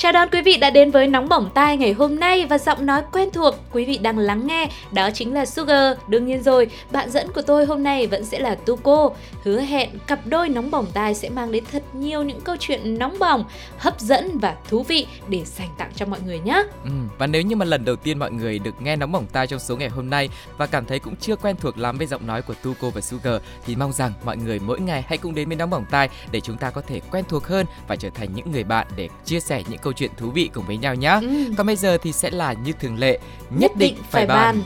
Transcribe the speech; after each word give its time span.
Chào 0.00 0.12
đón 0.12 0.28
quý 0.32 0.42
vị 0.42 0.56
đã 0.56 0.70
đến 0.70 0.90
với 0.90 1.06
Nóng 1.06 1.28
Bỏng 1.28 1.50
Tai 1.54 1.76
ngày 1.76 1.92
hôm 1.92 2.20
nay 2.20 2.46
và 2.46 2.58
giọng 2.58 2.86
nói 2.86 3.02
quen 3.12 3.30
thuộc 3.32 3.54
quý 3.72 3.84
vị 3.84 3.98
đang 3.98 4.18
lắng 4.18 4.46
nghe 4.46 4.70
đó 4.92 5.10
chính 5.10 5.34
là 5.34 5.46
Sugar. 5.46 5.98
Đương 6.08 6.26
nhiên 6.26 6.42
rồi, 6.42 6.70
bạn 6.92 7.10
dẫn 7.10 7.32
của 7.32 7.42
tôi 7.42 7.66
hôm 7.66 7.82
nay 7.82 8.06
vẫn 8.06 8.24
sẽ 8.24 8.38
là 8.38 8.54
Tuko. 8.54 9.10
Hứa 9.44 9.60
hẹn 9.60 9.90
cặp 10.06 10.26
đôi 10.26 10.48
Nóng 10.48 10.70
Bỏng 10.70 10.86
Tai 10.94 11.14
sẽ 11.14 11.28
mang 11.28 11.52
đến 11.52 11.64
thật 11.72 11.82
nhiều 11.92 12.22
những 12.22 12.40
câu 12.40 12.56
chuyện 12.60 12.98
nóng 12.98 13.18
bỏng, 13.18 13.44
hấp 13.78 14.00
dẫn 14.00 14.38
và 14.38 14.56
thú 14.70 14.82
vị 14.82 15.06
để 15.28 15.42
dành 15.44 15.68
tặng 15.78 15.90
cho 15.96 16.06
mọi 16.06 16.20
người 16.26 16.40
nhé. 16.40 16.62
Ừ, 16.84 16.90
và 17.18 17.26
nếu 17.26 17.42
như 17.42 17.56
mà 17.56 17.64
lần 17.64 17.84
đầu 17.84 17.96
tiên 17.96 18.18
mọi 18.18 18.30
người 18.30 18.58
được 18.58 18.82
nghe 18.82 18.96
Nóng 18.96 19.12
Bỏng 19.12 19.26
Tai 19.32 19.46
trong 19.46 19.60
số 19.60 19.76
ngày 19.76 19.88
hôm 19.88 20.10
nay 20.10 20.28
và 20.56 20.66
cảm 20.66 20.84
thấy 20.84 20.98
cũng 20.98 21.16
chưa 21.16 21.36
quen 21.36 21.56
thuộc 21.60 21.78
lắm 21.78 21.98
với 21.98 22.06
giọng 22.06 22.26
nói 22.26 22.42
của 22.42 22.54
Tuko 22.62 22.90
và 22.90 23.00
Sugar 23.00 23.42
thì 23.66 23.76
mong 23.76 23.92
rằng 23.92 24.12
mọi 24.24 24.36
người 24.36 24.58
mỗi 24.58 24.80
ngày 24.80 25.04
hãy 25.08 25.18
cùng 25.18 25.34
đến 25.34 25.48
với 25.48 25.56
Nóng 25.56 25.70
Bỏng 25.70 25.84
Tai 25.90 26.08
để 26.32 26.40
chúng 26.40 26.56
ta 26.56 26.70
có 26.70 26.80
thể 26.80 27.00
quen 27.10 27.24
thuộc 27.28 27.46
hơn 27.46 27.66
và 27.88 27.96
trở 27.96 28.10
thành 28.10 28.28
những 28.34 28.52
người 28.52 28.64
bạn 28.64 28.86
để 28.96 29.08
chia 29.24 29.40
sẻ 29.40 29.62
những 29.68 29.78
câu 29.78 29.87
chuyện 29.92 30.10
thú 30.16 30.30
vị 30.30 30.50
cùng 30.54 30.64
với 30.66 30.76
nhau 30.76 30.94
nhé. 30.94 31.18
Ừ. 31.22 31.44
Còn 31.56 31.66
bây 31.66 31.76
giờ 31.76 31.98
thì 32.02 32.12
sẽ 32.12 32.30
là 32.30 32.52
như 32.52 32.72
thường 32.72 32.98
lệ, 32.98 33.18
nhất, 33.50 33.60
nhất 33.60 33.70
định, 33.76 33.94
định 33.94 34.04
phải 34.10 34.26
bàn. 34.26 34.36
bàn. 34.36 34.62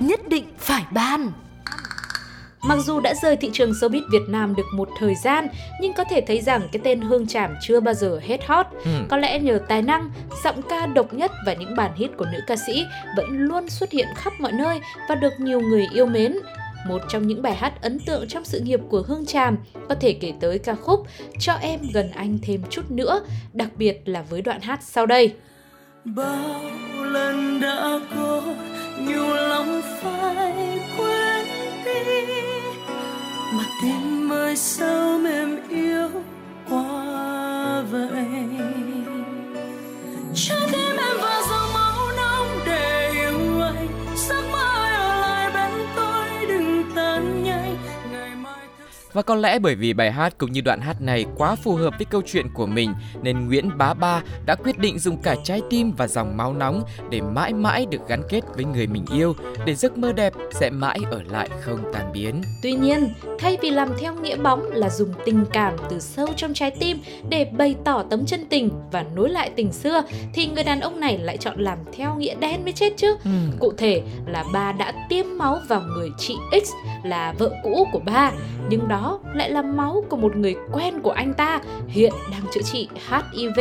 Nhất 0.00 0.28
định 0.28 0.44
phải 0.58 0.84
ban. 0.90 1.32
Mặc 2.62 2.78
dù 2.78 3.00
đã 3.00 3.14
rời 3.22 3.36
thị 3.36 3.50
trường 3.52 3.72
showbiz 3.72 4.02
Việt 4.12 4.22
Nam 4.28 4.54
được 4.54 4.66
một 4.74 4.88
thời 4.98 5.14
gian, 5.14 5.48
nhưng 5.80 5.92
có 5.92 6.04
thể 6.10 6.20
thấy 6.26 6.40
rằng 6.40 6.68
cái 6.72 6.80
tên 6.84 7.00
Hương 7.00 7.26
Tràm 7.26 7.54
chưa 7.62 7.80
bao 7.80 7.94
giờ 7.94 8.20
hết 8.22 8.46
hot. 8.46 8.66
Ừ. 8.84 8.90
Có 9.08 9.16
lẽ 9.16 9.38
nhờ 9.38 9.58
tài 9.68 9.82
năng, 9.82 10.10
giọng 10.44 10.62
ca 10.62 10.86
độc 10.86 11.14
nhất 11.14 11.32
và 11.46 11.54
những 11.54 11.76
bản 11.76 11.90
hit 11.96 12.10
của 12.16 12.26
nữ 12.32 12.38
ca 12.46 12.56
sĩ 12.66 12.84
vẫn 13.16 13.26
luôn 13.30 13.68
xuất 13.68 13.92
hiện 13.92 14.06
khắp 14.16 14.32
mọi 14.38 14.52
nơi 14.52 14.80
và 15.08 15.14
được 15.14 15.32
nhiều 15.38 15.60
người 15.60 15.86
yêu 15.94 16.06
mến 16.06 16.36
một 16.88 17.02
trong 17.08 17.26
những 17.26 17.42
bài 17.42 17.54
hát 17.54 17.82
ấn 17.82 17.98
tượng 18.06 18.28
trong 18.28 18.44
sự 18.44 18.60
nghiệp 18.60 18.80
của 18.88 19.02
Hương 19.06 19.26
Tràm, 19.26 19.56
có 19.88 19.94
thể 19.94 20.12
kể 20.12 20.32
tới 20.40 20.58
ca 20.58 20.74
khúc 20.74 21.06
Cho 21.38 21.52
em 21.52 21.80
gần 21.94 22.10
anh 22.10 22.38
thêm 22.42 22.62
chút 22.70 22.90
nữa, 22.90 23.20
đặc 23.52 23.68
biệt 23.76 24.02
là 24.04 24.22
với 24.22 24.42
đoạn 24.42 24.60
hát 24.60 24.80
sau 24.82 25.06
đây. 25.06 25.34
Bao 26.04 26.60
lần 27.02 27.60
đã 27.60 28.00
có 28.16 28.42
nhiều 29.00 29.34
lòng 29.34 29.82
phải 30.02 30.80
quên 30.98 31.46
đi 31.84 32.26
mà 33.52 33.64
tim 33.82 34.32
ơi 34.32 34.56
sao 34.56 35.18
mềm 35.18 35.68
yêu 35.68 36.08
quá 36.68 37.82
vậy 37.90 38.36
cho 40.34 40.85
Và 49.16 49.22
có 49.22 49.34
lẽ 49.34 49.58
bởi 49.58 49.74
vì 49.74 49.92
bài 49.92 50.12
hát 50.12 50.38
cũng 50.38 50.52
như 50.52 50.60
đoạn 50.60 50.80
hát 50.80 51.00
này 51.00 51.26
quá 51.36 51.54
phù 51.54 51.74
hợp 51.74 51.94
với 51.98 52.04
câu 52.04 52.22
chuyện 52.26 52.46
của 52.54 52.66
mình 52.66 52.94
nên 53.22 53.46
Nguyễn 53.46 53.78
Bá 53.78 53.94
Ba 53.94 54.22
đã 54.46 54.54
quyết 54.54 54.78
định 54.78 54.98
dùng 54.98 55.22
cả 55.22 55.36
trái 55.44 55.62
tim 55.70 55.92
và 55.96 56.06
dòng 56.06 56.36
máu 56.36 56.52
nóng 56.52 56.82
để 57.10 57.20
mãi 57.20 57.52
mãi 57.52 57.86
được 57.90 58.08
gắn 58.08 58.22
kết 58.28 58.40
với 58.54 58.64
người 58.64 58.86
mình 58.86 59.04
yêu 59.12 59.34
để 59.66 59.74
giấc 59.74 59.98
mơ 59.98 60.12
đẹp 60.12 60.32
sẽ 60.52 60.70
mãi 60.70 60.98
ở 61.10 61.22
lại 61.30 61.48
không 61.60 61.78
tan 61.92 62.12
biến. 62.12 62.42
Tuy 62.62 62.72
nhiên, 62.72 63.08
thay 63.38 63.58
vì 63.62 63.70
làm 63.70 63.88
theo 63.98 64.14
nghĩa 64.14 64.36
bóng 64.36 64.62
là 64.72 64.90
dùng 64.90 65.12
tình 65.24 65.44
cảm 65.52 65.76
từ 65.90 66.00
sâu 66.00 66.28
trong 66.36 66.54
trái 66.54 66.70
tim 66.70 66.98
để 67.28 67.44
bày 67.44 67.74
tỏ 67.84 68.04
tấm 68.10 68.26
chân 68.26 68.46
tình 68.48 68.70
và 68.92 69.04
nối 69.14 69.28
lại 69.28 69.50
tình 69.56 69.72
xưa 69.72 70.02
thì 70.34 70.46
người 70.46 70.64
đàn 70.64 70.80
ông 70.80 71.00
này 71.00 71.18
lại 71.18 71.36
chọn 71.36 71.60
làm 71.60 71.78
theo 71.92 72.14
nghĩa 72.14 72.34
đen 72.34 72.64
mới 72.64 72.72
chết 72.72 72.92
chứ. 72.96 73.16
Ừ. 73.24 73.30
Cụ 73.60 73.72
thể 73.78 74.02
là 74.26 74.44
ba 74.52 74.72
đã 74.72 74.92
tiêm 75.08 75.26
máu 75.38 75.58
vào 75.68 75.80
người 75.80 76.10
chị 76.18 76.34
X 76.64 76.70
là 77.04 77.34
vợ 77.38 77.50
cũ 77.62 77.88
của 77.92 78.00
ba 78.06 78.32
nhưng 78.68 78.88
đó 78.88 79.05
lại 79.34 79.50
là 79.50 79.62
máu 79.62 80.04
của 80.08 80.16
một 80.16 80.36
người 80.36 80.54
quen 80.72 81.00
của 81.02 81.10
anh 81.10 81.34
ta 81.34 81.60
hiện 81.88 82.12
đang 82.30 82.42
chữa 82.52 82.62
trị 82.62 82.88
HIV 83.10 83.60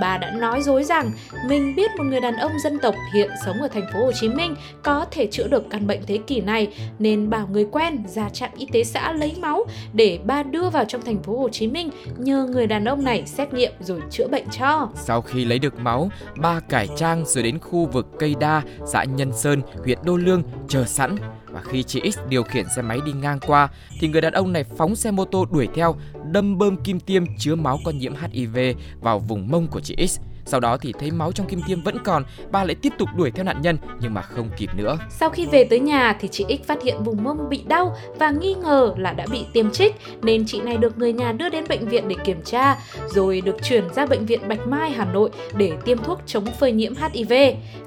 bà 0.00 0.18
đã 0.18 0.30
nói 0.30 0.62
dối 0.62 0.84
rằng 0.84 1.10
mình 1.48 1.74
biết 1.76 1.90
một 1.98 2.04
người 2.04 2.20
đàn 2.20 2.36
ông 2.36 2.52
dân 2.64 2.78
tộc 2.78 2.94
hiện 3.14 3.30
sống 3.44 3.56
ở 3.62 3.68
thành 3.68 3.86
phố 3.92 4.04
Hồ 4.04 4.12
Chí 4.12 4.28
Minh 4.28 4.54
có 4.82 5.06
thể 5.10 5.26
chữa 5.26 5.48
được 5.48 5.70
căn 5.70 5.86
bệnh 5.86 6.00
thế 6.06 6.18
kỷ 6.26 6.40
này 6.40 6.68
nên 6.98 7.30
bảo 7.30 7.48
người 7.52 7.66
quen 7.72 8.04
ra 8.06 8.28
trạm 8.28 8.50
y 8.56 8.66
tế 8.72 8.84
xã 8.84 9.12
lấy 9.12 9.36
máu 9.40 9.64
để 9.92 10.18
bà 10.24 10.42
đưa 10.42 10.70
vào 10.70 10.84
trong 10.84 11.02
thành 11.02 11.22
phố 11.22 11.38
Hồ 11.38 11.48
Chí 11.48 11.66
Minh 11.66 11.90
nhờ 12.18 12.46
người 12.50 12.66
đàn 12.66 12.84
ông 12.84 13.04
này 13.04 13.26
xét 13.26 13.52
nghiệm 13.52 13.72
rồi 13.80 14.00
chữa 14.10 14.28
bệnh 14.28 14.44
cho. 14.50 14.88
Sau 14.94 15.22
khi 15.22 15.44
lấy 15.44 15.58
được 15.58 15.80
máu, 15.80 16.10
bà 16.36 16.60
cải 16.60 16.88
trang 16.96 17.24
rồi 17.26 17.44
đến 17.44 17.58
khu 17.58 17.86
vực 17.92 18.06
cây 18.18 18.34
đa, 18.40 18.62
xã 18.86 19.04
Nhân 19.04 19.32
Sơn, 19.32 19.62
huyện 19.84 19.98
Đô 20.04 20.16
Lương 20.16 20.42
chờ 20.68 20.84
sẵn 20.84 21.16
và 21.52 21.62
khi 21.62 21.82
chị 21.82 22.10
X 22.10 22.18
điều 22.28 22.42
khiển 22.42 22.66
xe 22.76 22.82
máy 22.82 22.98
đi 23.06 23.12
ngang 23.12 23.38
qua 23.46 23.68
thì 24.00 24.08
người 24.08 24.20
đàn 24.20 24.32
ông 24.32 24.52
này 24.52 24.64
phóng 24.64 24.96
xe 24.96 25.10
mô 25.10 25.24
tô 25.24 25.46
đuổi 25.50 25.68
theo, 25.74 25.96
đâm 26.32 26.58
bơm 26.58 26.76
kim 26.76 27.00
tiêm 27.00 27.24
chứa 27.38 27.54
máu 27.54 27.78
con 27.84 27.98
nhiễm 27.98 28.12
HIV 28.14 28.58
vào 29.00 29.18
vùng 29.18 29.50
mông 29.50 29.66
của 29.66 29.80
chị 29.80 30.06
X. 30.06 30.20
Sau 30.46 30.60
đó 30.60 30.76
thì 30.76 30.92
thấy 30.98 31.10
máu 31.10 31.32
trong 31.32 31.46
kim 31.46 31.60
tiêm 31.66 31.82
vẫn 31.82 31.98
còn, 32.04 32.24
ba 32.50 32.64
lại 32.64 32.74
tiếp 32.74 32.92
tục 32.98 33.08
đuổi 33.16 33.30
theo 33.30 33.44
nạn 33.44 33.62
nhân 33.62 33.78
nhưng 34.00 34.14
mà 34.14 34.22
không 34.22 34.48
kịp 34.56 34.70
nữa. 34.76 34.98
Sau 35.10 35.30
khi 35.30 35.46
về 35.46 35.64
tới 35.64 35.80
nhà 35.80 36.16
thì 36.20 36.28
chị 36.28 36.44
X 36.48 36.66
phát 36.66 36.82
hiện 36.82 37.02
vùng 37.02 37.24
mông 37.24 37.48
bị 37.48 37.62
đau 37.68 37.96
và 38.18 38.30
nghi 38.30 38.54
ngờ 38.54 38.94
là 38.96 39.12
đã 39.12 39.26
bị 39.32 39.44
tiêm 39.52 39.70
trích 39.70 39.96
nên 40.22 40.44
chị 40.46 40.60
này 40.60 40.76
được 40.76 40.98
người 40.98 41.12
nhà 41.12 41.32
đưa 41.32 41.48
đến 41.48 41.64
bệnh 41.68 41.88
viện 41.88 42.08
để 42.08 42.16
kiểm 42.24 42.42
tra 42.44 42.76
rồi 43.06 43.40
được 43.40 43.56
chuyển 43.62 43.84
ra 43.94 44.06
bệnh 44.06 44.26
viện 44.26 44.40
Bạch 44.48 44.66
Mai 44.66 44.90
Hà 44.90 45.04
Nội 45.04 45.30
để 45.54 45.72
tiêm 45.84 45.98
thuốc 45.98 46.20
chống 46.26 46.46
phơi 46.46 46.72
nhiễm 46.72 46.92
HIV. 46.96 47.32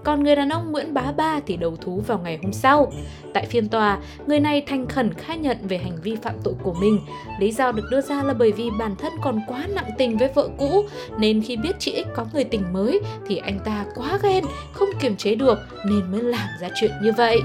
Còn 0.03 0.23
người 0.23 0.35
đàn 0.35 0.49
ông 0.49 0.71
Nguyễn 0.71 0.93
Bá 0.93 1.11
Ba 1.17 1.39
thì 1.47 1.57
đầu 1.57 1.75
thú 1.75 2.03
vào 2.07 2.19
ngày 2.19 2.39
hôm 2.43 2.53
sau. 2.53 2.91
Tại 3.33 3.45
phiên 3.45 3.69
tòa, 3.69 3.99
người 4.27 4.39
này 4.39 4.61
thành 4.67 4.87
khẩn 4.87 5.13
khai 5.13 5.37
nhận 5.37 5.57
về 5.67 5.77
hành 5.77 5.97
vi 6.03 6.15
phạm 6.15 6.35
tội 6.43 6.53
của 6.63 6.73
mình. 6.73 6.99
Lý 7.39 7.51
do 7.51 7.71
được 7.71 7.83
đưa 7.91 8.01
ra 8.01 8.23
là 8.23 8.33
bởi 8.33 8.51
vì 8.51 8.69
bản 8.79 8.95
thân 8.95 9.13
còn 9.21 9.39
quá 9.47 9.67
nặng 9.75 9.89
tình 9.97 10.17
với 10.17 10.29
vợ 10.35 10.49
cũ 10.57 10.85
nên 11.17 11.41
khi 11.41 11.57
biết 11.57 11.75
chị 11.79 12.03
X 12.05 12.07
có 12.15 12.25
người 12.33 12.42
tình 12.43 12.73
mới 12.73 13.01
thì 13.27 13.37
anh 13.37 13.59
ta 13.65 13.85
quá 13.95 14.19
ghen, 14.23 14.43
không 14.73 14.89
kiềm 14.99 15.15
chế 15.15 15.35
được 15.35 15.57
nên 15.85 16.11
mới 16.11 16.21
làm 16.21 16.47
ra 16.61 16.69
chuyện 16.75 16.91
như 17.03 17.11
vậy. 17.17 17.41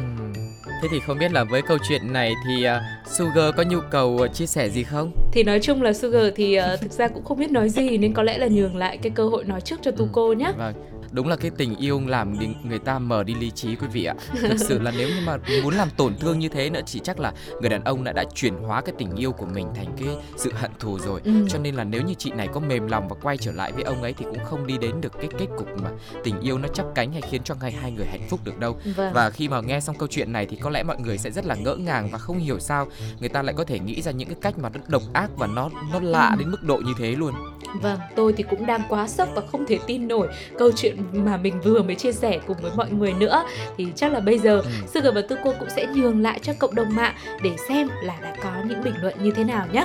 Thế 0.83 0.89
thì 0.91 1.01
không 1.01 1.19
biết 1.19 1.33
là 1.33 1.45
với 1.45 1.63
câu 1.63 1.79
chuyện 1.89 2.13
này 2.13 2.35
thì 2.47 2.67
uh, 2.67 3.09
Sugar 3.19 3.55
có 3.57 3.63
nhu 3.63 3.79
cầu 3.91 4.09
uh, 4.09 4.35
chia 4.35 4.47
sẻ 4.47 4.69
gì 4.69 4.83
không? 4.83 5.13
Thì 5.33 5.43
nói 5.43 5.61
chung 5.61 5.83
là 5.83 5.93
Sugar 5.93 6.33
thì 6.37 6.59
uh, 6.59 6.81
thực 6.81 6.93
ra 6.93 7.09
cũng 7.09 7.25
không 7.25 7.39
biết 7.39 7.51
nói 7.51 7.69
gì 7.69 7.99
nên 7.99 8.15
có 8.15 8.23
lẽ 8.23 8.39
là 8.39 8.47
nhường 8.47 8.77
lại 8.77 8.99
cái 9.03 9.11
cơ 9.11 9.29
hội 9.29 9.45
nói 9.45 9.61
trước 9.61 9.77
cho 9.83 9.91
Tuco 9.91 10.23
ừ. 10.23 10.35
nhé. 10.35 10.53
Vâng 10.59 10.75
đúng 11.13 11.29
là 11.29 11.37
cái 11.37 11.51
tình 11.57 11.77
yêu 11.77 12.03
làm 12.07 12.37
người 12.69 12.79
ta 12.79 12.99
mở 12.99 13.25
đi 13.25 13.35
lý 13.35 13.51
trí 13.51 13.77
quý 13.77 13.87
vị 13.93 14.05
ạ 14.05 14.15
thực 14.41 14.59
sự 14.59 14.79
là 14.79 14.93
nếu 14.99 15.09
như 15.09 15.21
mà 15.27 15.39
muốn 15.63 15.75
làm 15.75 15.89
tổn 15.97 16.15
thương 16.21 16.39
như 16.39 16.49
thế 16.49 16.71
nữa 16.71 16.81
chỉ 16.87 17.01
chắc 17.05 17.21
là 17.21 17.33
người 17.61 17.71
đàn 17.71 17.85
ông 17.85 18.05
đã 18.05 18.13
đã 18.13 18.25
chuyển 18.35 18.55
hóa 18.55 18.81
cái 18.81 18.95
tình 18.99 19.17
yêu 19.17 19.33
của 19.33 19.47
mình 19.47 19.69
thành 19.75 19.97
cái 19.99 20.09
sự 20.37 20.53
hận 20.53 20.71
thù 20.79 20.99
rồi 20.99 21.21
ừ. 21.25 21.33
cho 21.49 21.59
nên 21.59 21.75
là 21.75 21.85
nếu 21.85 22.03
như 22.03 22.15
chị 22.15 22.31
này 22.31 22.49
có 22.53 22.61
mềm 22.61 22.87
lòng 22.87 23.09
và 23.09 23.17
quay 23.23 23.37
trở 23.37 23.53
lại 23.53 23.73
với 23.73 23.83
ông 23.83 24.03
ấy 24.03 24.13
thì 24.13 24.25
cũng 24.25 24.45
không 24.45 24.67
đi 24.67 24.79
đến 24.79 25.01
được 25.01 25.13
cái 25.13 25.29
kết 25.39 25.47
cục 25.59 25.69
mà 25.83 25.91
tình 26.25 26.41
yêu 26.41 26.59
nó 26.59 26.69
chắp 26.69 26.87
cánh 26.95 27.13
hay 27.13 27.23
khiến 27.23 27.43
cho 27.45 27.55
ngay 27.55 27.73
hai 27.73 27.93
người 27.93 28.07
hạnh 28.07 28.27
phúc 28.31 28.41
được 28.45 28.59
đâu 28.59 28.77
vâng. 28.97 29.13
và 29.13 29.31
khi 29.31 29.49
mà 29.49 29.61
nghe 29.61 29.81
xong 29.81 29.97
câu 29.99 30.09
chuyện 30.11 30.33
này 30.33 30.47
thì 30.47 30.57
có 30.57 30.71
lẽ 30.71 30.83
mọi 30.83 30.97
người 31.01 31.19
sẽ 31.19 31.31
rất 31.31 31.47
là 31.47 31.55
ngỡ 31.55 31.75
ngàng 31.75 32.09
và 32.13 32.19
không 32.19 32.39
hiểu 32.39 32.59
sao 32.59 32.87
người 33.21 33.29
ta 33.29 33.43
lại 33.43 33.55
có 33.59 33.65
thể 33.65 33.79
nghĩ 33.79 34.03
ra 34.03 34.13
những 34.13 34.29
cái 34.29 34.39
cách 34.41 34.59
mà 34.59 34.69
nó 34.69 34.81
độc 34.89 35.03
ác 35.13 35.31
và 35.37 35.47
nó 35.47 35.71
nó 35.93 36.01
lạ 36.01 36.29
ừ. 36.31 36.37
đến 36.39 36.51
mức 36.51 36.63
độ 36.63 36.77
như 36.77 36.93
thế 36.99 37.11
luôn 37.11 37.35
vâng 37.83 37.99
tôi 38.17 38.33
thì 38.33 38.45
cũng 38.51 38.67
đang 38.67 38.83
quá 38.89 39.09
sốc 39.09 39.29
và 39.35 39.43
không 39.53 39.67
thể 39.67 39.79
tin 39.87 40.09
nổi 40.09 40.29
câu 40.59 40.71
chuyện 40.77 40.98
mà 41.13 41.37
mình 41.37 41.61
vừa 41.65 41.83
mới 41.83 41.95
chia 41.95 42.13
sẻ 42.13 42.39
cùng 42.47 42.57
với 42.63 42.71
mọi 42.77 42.91
người 42.91 43.13
nữa 43.13 43.45
thì 43.77 43.87
chắc 43.95 44.13
là 44.13 44.21
bây 44.21 44.39
giờ 44.39 44.61
ừ. 44.65 44.71
Sugar 44.95 45.15
và 45.15 45.23
Tư 45.29 45.37
cô 45.45 45.55
cũng 45.59 45.69
sẽ 45.77 45.87
nhường 45.95 46.23
lại 46.23 46.39
cho 46.43 46.53
cộng 46.59 46.75
đồng 46.75 46.97
mạng 46.97 47.15
để 47.43 47.51
xem 47.69 47.89
là 48.03 48.19
đã 48.23 48.37
có 48.43 48.51
những 48.69 48.83
bình 48.85 48.95
luận 49.03 49.15
như 49.23 49.31
thế 49.31 49.45
nào 49.45 49.67
nhé. 49.73 49.85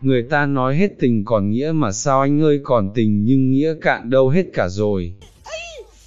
Người 0.00 0.26
ta 0.30 0.46
nói 0.46 0.76
hết 0.76 0.88
tình 1.00 1.24
còn 1.24 1.50
nghĩa 1.50 1.72
mà 1.74 1.92
sao 1.92 2.20
anh 2.20 2.42
ơi 2.42 2.60
còn 2.64 2.90
tình 2.94 3.24
nhưng 3.24 3.50
nghĩa 3.50 3.74
cạn 3.80 4.10
đâu 4.10 4.28
hết 4.28 4.44
cả 4.54 4.68
rồi. 4.68 5.14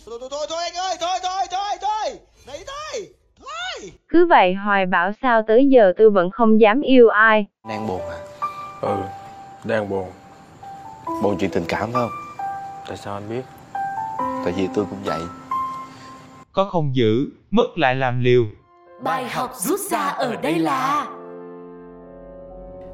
Thôi 0.05 0.17
thôi 0.19 0.29
thôi 0.49 0.59
anh 0.63 0.73
ơi, 0.75 0.95
thôi 0.99 1.19
thôi 1.23 1.45
thôi 1.51 1.77
thôi, 1.81 2.19
đấy 2.47 2.65
thôi, 2.67 3.07
thôi. 3.39 3.91
Cứ 4.09 4.25
vậy 4.25 4.53
hoài 4.53 4.85
bảo 4.85 5.11
sao 5.21 5.41
tới 5.47 5.67
giờ 5.69 5.94
tôi 5.97 6.09
vẫn 6.09 6.31
không 6.31 6.61
dám 6.61 6.81
yêu 6.81 7.09
ai. 7.09 7.45
Đang 7.69 7.88
buồn 7.88 8.01
à? 8.01 8.17
Ừ, 8.81 8.97
đang 9.63 9.89
buồn. 9.89 10.07
Buồn 11.24 11.38
chuyện 11.39 11.50
tình 11.50 11.65
cảm 11.68 11.92
phải 11.94 12.01
không? 12.01 12.12
Tại 12.88 12.98
sao 12.98 13.13
anh 13.13 13.30
biết? 13.30 13.42
Tại 14.44 14.54
vì 14.57 14.68
tôi 14.74 14.86
cũng 14.89 15.04
vậy 15.04 15.21
Có 16.51 16.65
không 16.65 16.95
giữ, 16.95 17.27
mất 17.51 17.77
lại 17.77 17.95
làm 17.95 18.24
liều 18.24 18.45
Bài 19.04 19.30
học 19.30 19.51
rút 19.56 19.80
ra 19.80 20.00
ở 20.00 20.36
đây 20.36 20.59
là 20.59 21.07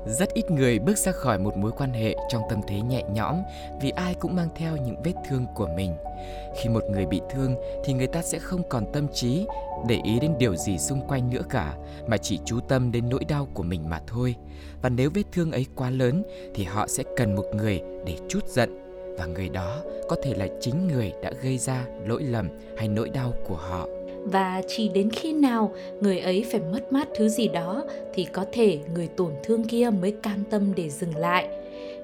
rất 0.05 0.33
ít 0.33 0.51
người 0.51 0.79
bước 0.79 0.97
ra 0.97 1.11
khỏi 1.11 1.39
một 1.39 1.57
mối 1.57 1.71
quan 1.77 1.94
hệ 1.94 2.15
trong 2.29 2.41
tâm 2.50 2.61
thế 2.67 2.81
nhẹ 2.81 3.03
nhõm 3.13 3.35
vì 3.81 3.89
ai 3.89 4.13
cũng 4.13 4.35
mang 4.35 4.50
theo 4.55 4.77
những 4.77 5.01
vết 5.03 5.13
thương 5.29 5.45
của 5.55 5.67
mình. 5.75 5.94
Khi 6.55 6.69
một 6.69 6.83
người 6.91 7.05
bị 7.05 7.21
thương 7.29 7.55
thì 7.85 7.94
người 7.94 8.07
ta 8.07 8.21
sẽ 8.21 8.39
không 8.39 8.61
còn 8.69 8.85
tâm 8.94 9.07
trí 9.13 9.45
để 9.88 10.00
ý 10.03 10.19
đến 10.19 10.33
điều 10.39 10.55
gì 10.55 10.77
xung 10.77 11.07
quanh 11.07 11.29
nữa 11.29 11.44
cả, 11.50 11.75
mà 12.07 12.17
chỉ 12.17 12.39
chú 12.45 12.59
tâm 12.59 12.91
đến 12.91 13.09
nỗi 13.09 13.25
đau 13.25 13.47
của 13.53 13.63
mình 13.63 13.89
mà 13.89 14.00
thôi. 14.07 14.35
Và 14.81 14.89
nếu 14.89 15.09
vết 15.13 15.23
thương 15.31 15.51
ấy 15.51 15.65
quá 15.75 15.89
lớn 15.89 16.23
thì 16.55 16.63
họ 16.63 16.88
sẽ 16.88 17.03
cần 17.17 17.35
một 17.35 17.45
người 17.53 17.81
để 18.05 18.17
chút 18.29 18.47
giận 18.47 18.79
và 19.17 19.25
người 19.25 19.50
đó 19.50 19.81
có 20.09 20.15
thể 20.23 20.33
là 20.33 20.47
chính 20.61 20.88
người 20.88 21.13
đã 21.23 21.31
gây 21.41 21.57
ra 21.57 21.85
lỗi 22.05 22.23
lầm 22.23 22.50
hay 22.77 22.88
nỗi 22.88 23.09
đau 23.09 23.33
của 23.47 23.55
họ 23.55 23.88
và 24.23 24.61
chỉ 24.67 24.89
đến 24.89 25.09
khi 25.09 25.33
nào 25.33 25.73
người 26.01 26.19
ấy 26.19 26.45
phải 26.51 26.61
mất 26.71 26.93
mát 26.93 27.07
thứ 27.15 27.29
gì 27.29 27.47
đó 27.47 27.83
thì 28.13 28.25
có 28.25 28.45
thể 28.51 28.79
người 28.93 29.07
tổn 29.07 29.31
thương 29.43 29.63
kia 29.63 29.89
mới 30.01 30.11
cam 30.11 30.43
tâm 30.49 30.73
để 30.75 30.89
dừng 30.89 31.15
lại. 31.15 31.47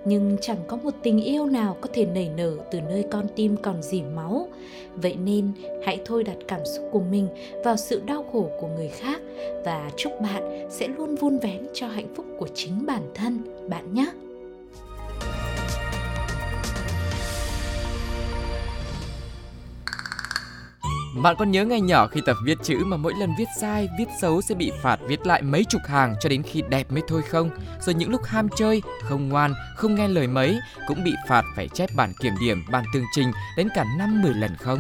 Nhưng 0.05 0.37
chẳng 0.41 0.57
có 0.67 0.77
một 0.77 0.93
tình 1.03 1.23
yêu 1.23 1.45
nào 1.45 1.77
có 1.81 1.89
thể 1.93 2.05
nảy 2.05 2.29
nở 2.37 2.51
từ 2.71 2.81
nơi 2.81 3.05
con 3.11 3.25
tim 3.35 3.57
còn 3.57 3.81
dỉ 3.81 4.01
máu. 4.01 4.47
Vậy 4.95 5.15
nên 5.23 5.51
hãy 5.83 5.99
thôi 6.05 6.23
đặt 6.23 6.37
cảm 6.47 6.65
xúc 6.65 6.85
của 6.91 7.01
mình 7.11 7.27
vào 7.63 7.77
sự 7.77 8.01
đau 8.05 8.25
khổ 8.31 8.49
của 8.59 8.67
người 8.67 8.87
khác 8.87 9.21
và 9.65 9.91
chúc 9.97 10.11
bạn 10.21 10.67
sẽ 10.69 10.87
luôn 10.87 11.15
vun 11.15 11.37
vén 11.39 11.67
cho 11.73 11.87
hạnh 11.87 12.13
phúc 12.15 12.25
của 12.37 12.47
chính 12.53 12.85
bản 12.85 13.03
thân, 13.13 13.39
bạn 13.69 13.93
nhé. 13.93 14.11
Bạn 21.23 21.35
còn 21.39 21.51
nhớ 21.51 21.65
ngày 21.65 21.81
nhỏ 21.81 22.07
khi 22.07 22.21
tập 22.25 22.37
viết 22.43 22.57
chữ 22.63 22.77
mà 22.85 22.97
mỗi 22.97 23.13
lần 23.13 23.29
viết 23.37 23.47
sai, 23.59 23.89
viết 23.99 24.05
xấu 24.21 24.41
sẽ 24.41 24.55
bị 24.55 24.71
phạt 24.81 24.99
viết 25.07 25.27
lại 25.27 25.41
mấy 25.41 25.63
chục 25.63 25.81
hàng 25.85 26.15
cho 26.19 26.29
đến 26.29 26.43
khi 26.43 26.63
đẹp 26.69 26.91
mới 26.91 27.01
thôi 27.07 27.21
không? 27.21 27.49
Rồi 27.79 27.95
những 27.95 28.09
lúc 28.09 28.21
ham 28.25 28.47
chơi, 28.55 28.81
không 29.03 29.29
ngoan, 29.29 29.53
không 29.75 29.95
nghe 29.95 30.07
lời 30.07 30.27
mấy 30.27 30.59
cũng 30.87 31.03
bị 31.03 31.13
phạt 31.27 31.43
phải 31.55 31.67
chép 31.67 31.89
bản 31.95 32.13
kiểm 32.19 32.33
điểm, 32.41 32.65
bản 32.71 32.83
tương 32.93 33.03
trình 33.15 33.31
đến 33.57 33.69
cả 33.75 33.85
5 33.97 34.21
10 34.21 34.33
lần 34.33 34.55
không? 34.55 34.79